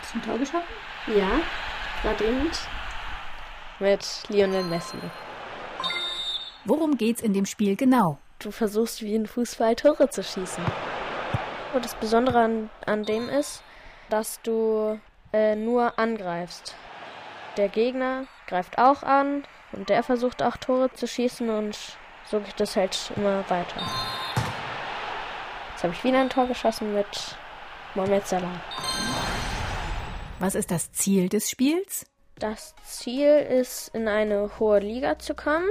Hast 0.00 0.14
du 0.14 0.18
ein 0.18 0.22
Tor 0.22 0.38
geschossen? 0.38 0.62
Ja, 1.06 1.40
gerade 2.02 2.24
eben. 2.24 2.50
Mit 3.78 4.22
Lionel 4.28 4.64
Messi. 4.64 4.98
Worum 6.64 6.96
geht's 6.96 7.22
in 7.22 7.32
dem 7.32 7.46
Spiel 7.46 7.76
genau? 7.76 8.18
Du 8.38 8.50
versuchst 8.50 9.02
wie 9.02 9.14
in 9.14 9.26
Fußball 9.26 9.76
Tore 9.76 10.08
zu 10.08 10.22
schießen. 10.22 10.64
Und 11.74 11.84
das 11.84 11.94
Besondere 11.94 12.40
an, 12.40 12.70
an 12.86 13.04
dem 13.04 13.28
ist, 13.28 13.62
dass 14.08 14.40
du 14.42 14.98
äh, 15.32 15.54
nur 15.54 15.98
angreifst. 15.98 16.74
Der 17.56 17.68
Gegner 17.68 18.26
greift 18.46 18.78
auch 18.78 19.02
an 19.02 19.44
und 19.72 19.88
der 19.88 20.02
versucht 20.02 20.42
auch 20.42 20.56
Tore 20.56 20.92
zu 20.92 21.06
schießen 21.06 21.48
und 21.50 21.76
so 22.30 22.40
geht 22.40 22.60
es 22.60 22.76
halt 22.76 23.12
immer 23.16 23.48
weiter. 23.48 23.80
Jetzt 25.72 25.84
habe 25.84 25.92
ich 25.92 26.04
wieder 26.04 26.20
ein 26.20 26.30
Tor 26.30 26.46
geschossen 26.46 26.94
mit 26.94 27.36
Mohamed 27.94 28.26
Salah. 28.26 28.60
Was 30.38 30.54
ist 30.54 30.70
das 30.70 30.92
Ziel 30.92 31.28
des 31.28 31.50
Spiels? 31.50 32.06
Das 32.38 32.74
Ziel 32.84 33.38
ist, 33.38 33.94
in 33.94 34.08
eine 34.08 34.58
hohe 34.58 34.80
Liga 34.80 35.18
zu 35.18 35.34
kommen. 35.34 35.68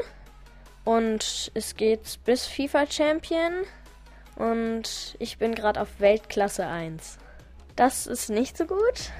Und 0.83 1.51
es 1.53 1.75
geht 1.75 2.19
bis 2.25 2.45
FIFA 2.45 2.85
Champion. 2.89 3.63
Und 4.35 5.15
ich 5.19 5.37
bin 5.37 5.55
gerade 5.55 5.81
auf 5.81 5.99
Weltklasse 5.99 6.67
1. 6.67 7.17
Das 7.75 8.07
ist 8.07 8.29
nicht 8.29 8.57
so 8.57 8.65
gut. 8.65 9.11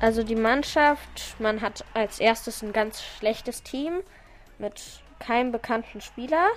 Also 0.00 0.24
die 0.24 0.36
Mannschaft, 0.36 1.36
man 1.38 1.60
hat 1.60 1.84
als 1.94 2.18
erstes 2.18 2.62
ein 2.62 2.72
ganz 2.72 3.02
schlechtes 3.02 3.62
Team 3.62 4.00
mit 4.58 5.01
keinem 5.22 5.52
bekannten 5.52 6.00
Spieler. 6.00 6.48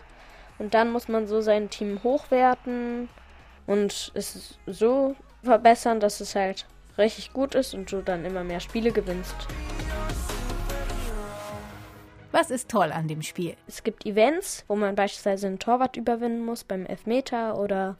Und 0.57 0.73
dann 0.73 0.91
muss 0.91 1.07
man 1.07 1.27
so 1.27 1.41
sein 1.41 1.69
Team 1.69 2.01
hochwerten 2.03 3.09
und 3.67 4.11
es 4.13 4.57
so 4.65 5.15
verbessern, 5.43 5.99
dass 5.99 6.19
es 6.21 6.35
halt 6.35 6.65
richtig 6.97 7.33
gut 7.33 7.55
ist 7.55 7.73
und 7.73 7.91
du 7.91 8.01
dann 8.01 8.25
immer 8.25 8.43
mehr 8.43 8.59
Spiele 8.59 8.91
gewinnst. 8.91 9.35
Was 12.31 12.51
ist 12.51 12.69
toll 12.69 12.91
an 12.91 13.07
dem 13.07 13.21
Spiel? 13.21 13.55
Es 13.67 13.83
gibt 13.83 14.05
Events, 14.05 14.65
wo 14.67 14.75
man 14.75 14.95
beispielsweise 14.95 15.47
einen 15.47 15.59
Torwart 15.59 15.95
überwinden 15.95 16.43
muss 16.43 16.65
beim 16.65 16.85
Elfmeter 16.85 17.57
oder 17.57 17.95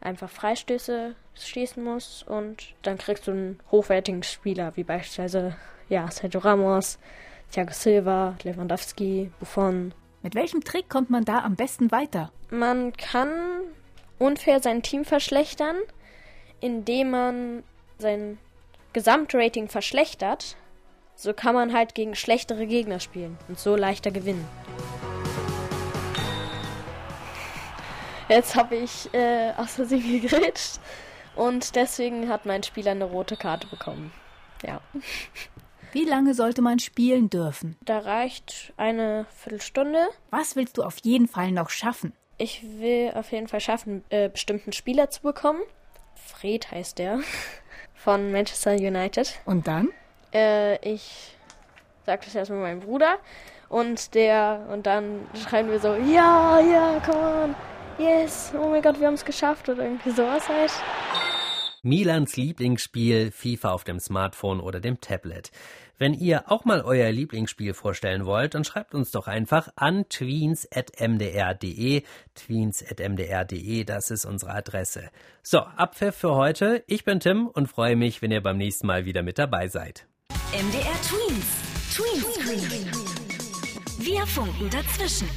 einfach 0.00 0.28
Freistöße 0.28 1.14
schießen 1.34 1.82
muss 1.82 2.22
und 2.22 2.74
dann 2.82 2.98
kriegst 2.98 3.26
du 3.26 3.30
einen 3.30 3.60
hochwertigen 3.70 4.22
Spieler, 4.22 4.72
wie 4.76 4.84
beispielsweise 4.84 5.56
ja, 5.88 6.10
Sergio 6.10 6.40
Ramos, 6.40 6.98
Thiago 7.50 7.72
Silva, 7.72 8.36
Lewandowski, 8.42 9.30
Buffon. 9.38 9.94
Mit 10.22 10.34
welchem 10.34 10.62
Trick 10.62 10.90
kommt 10.90 11.08
man 11.08 11.24
da 11.24 11.38
am 11.38 11.56
besten 11.56 11.90
weiter? 11.90 12.30
Man 12.50 12.92
kann 12.92 13.30
unfair 14.18 14.60
sein 14.60 14.82
Team 14.82 15.06
verschlechtern, 15.06 15.76
indem 16.60 17.10
man 17.10 17.62
sein 17.98 18.38
Gesamtrating 18.92 19.68
verschlechtert. 19.68 20.56
So 21.14 21.32
kann 21.32 21.54
man 21.54 21.72
halt 21.72 21.94
gegen 21.94 22.14
schlechtere 22.14 22.66
Gegner 22.66 23.00
spielen 23.00 23.38
und 23.48 23.58
so 23.58 23.76
leichter 23.76 24.10
gewinnen. 24.10 24.46
Jetzt 28.28 28.54
habe 28.56 28.76
ich 28.76 29.12
äh, 29.14 29.52
aus 29.56 29.74
Versehen 29.74 30.20
gegrätscht 30.20 30.80
und 31.34 31.74
deswegen 31.76 32.28
hat 32.28 32.44
mein 32.44 32.62
Spieler 32.62 32.90
eine 32.90 33.04
rote 33.04 33.36
Karte 33.36 33.66
bekommen. 33.66 34.12
Ja. 34.66 34.80
Wie 35.92 36.04
lange 36.04 36.34
sollte 36.34 36.62
man 36.62 36.78
spielen 36.78 37.30
dürfen? 37.30 37.76
Da 37.84 37.98
reicht 37.98 38.72
eine 38.76 39.26
Viertelstunde. 39.36 40.08
Was 40.30 40.56
willst 40.56 40.78
du 40.78 40.82
auf 40.82 40.98
jeden 41.02 41.28
Fall 41.28 41.52
noch 41.52 41.70
schaffen? 41.70 42.12
Ich 42.38 42.62
will 42.78 43.12
auf 43.14 43.32
jeden 43.32 43.48
Fall 43.48 43.60
schaffen, 43.60 44.04
äh, 44.08 44.28
bestimmten 44.28 44.72
Spieler 44.72 45.10
zu 45.10 45.22
bekommen. 45.22 45.60
Fred 46.14 46.70
heißt 46.70 46.98
der. 46.98 47.20
Von 47.94 48.32
Manchester 48.32 48.72
United. 48.72 49.38
Und 49.44 49.66
dann? 49.66 49.88
Äh, 50.32 50.76
ich 50.88 51.34
sag 52.06 52.24
das 52.24 52.34
erstmal 52.34 52.60
meinem 52.60 52.80
Bruder. 52.80 53.18
Und 53.68 54.14
der, 54.14 54.66
und 54.72 54.86
dann 54.86 55.26
schreien 55.34 55.70
wir 55.70 55.78
so, 55.78 55.94
ja, 55.94 56.60
ja, 56.60 57.00
come 57.04 57.44
on 57.44 57.54
yes, 58.00 58.52
oh 58.54 58.68
mein 58.68 58.82
Gott, 58.82 58.98
wir 58.98 59.06
haben 59.06 59.14
es 59.14 59.24
geschafft 59.24 59.68
oder 59.68 59.84
irgendwie 59.84 60.10
sowas 60.10 60.48
halt. 60.48 60.72
Milans 61.82 62.36
Lieblingsspiel 62.36 63.30
FIFA 63.30 63.70
auf 63.70 63.84
dem 63.84 64.00
Smartphone 64.00 64.60
oder 64.60 64.80
dem 64.80 65.00
Tablet. 65.00 65.50
Wenn 65.98 66.14
ihr 66.14 66.50
auch 66.50 66.64
mal 66.64 66.80
euer 66.80 67.12
Lieblingsspiel 67.12 67.74
vorstellen 67.74 68.24
wollt, 68.24 68.54
dann 68.54 68.64
schreibt 68.64 68.94
uns 68.94 69.10
doch 69.10 69.28
einfach 69.28 69.68
an 69.76 70.08
tweens.mdr.de. 70.08 72.02
Tweens.mdr.de, 72.34 73.84
das 73.84 74.10
ist 74.10 74.24
unsere 74.24 74.52
Adresse. 74.52 75.10
So, 75.42 75.58
Abpfiff 75.58 76.16
für 76.16 76.34
heute. 76.34 76.82
Ich 76.86 77.04
bin 77.04 77.20
Tim 77.20 77.46
und 77.48 77.66
freue 77.66 77.96
mich, 77.96 78.22
wenn 78.22 78.30
ihr 78.30 78.42
beim 78.42 78.56
nächsten 78.56 78.86
Mal 78.86 79.04
wieder 79.04 79.22
mit 79.22 79.38
dabei 79.38 79.68
seid. 79.68 80.06
MDR 80.52 80.96
Tweens. 81.02 81.44
Tweens. 81.94 82.26
Wir 83.98 84.26
funken 84.26 84.70
dazwischen. 84.70 85.28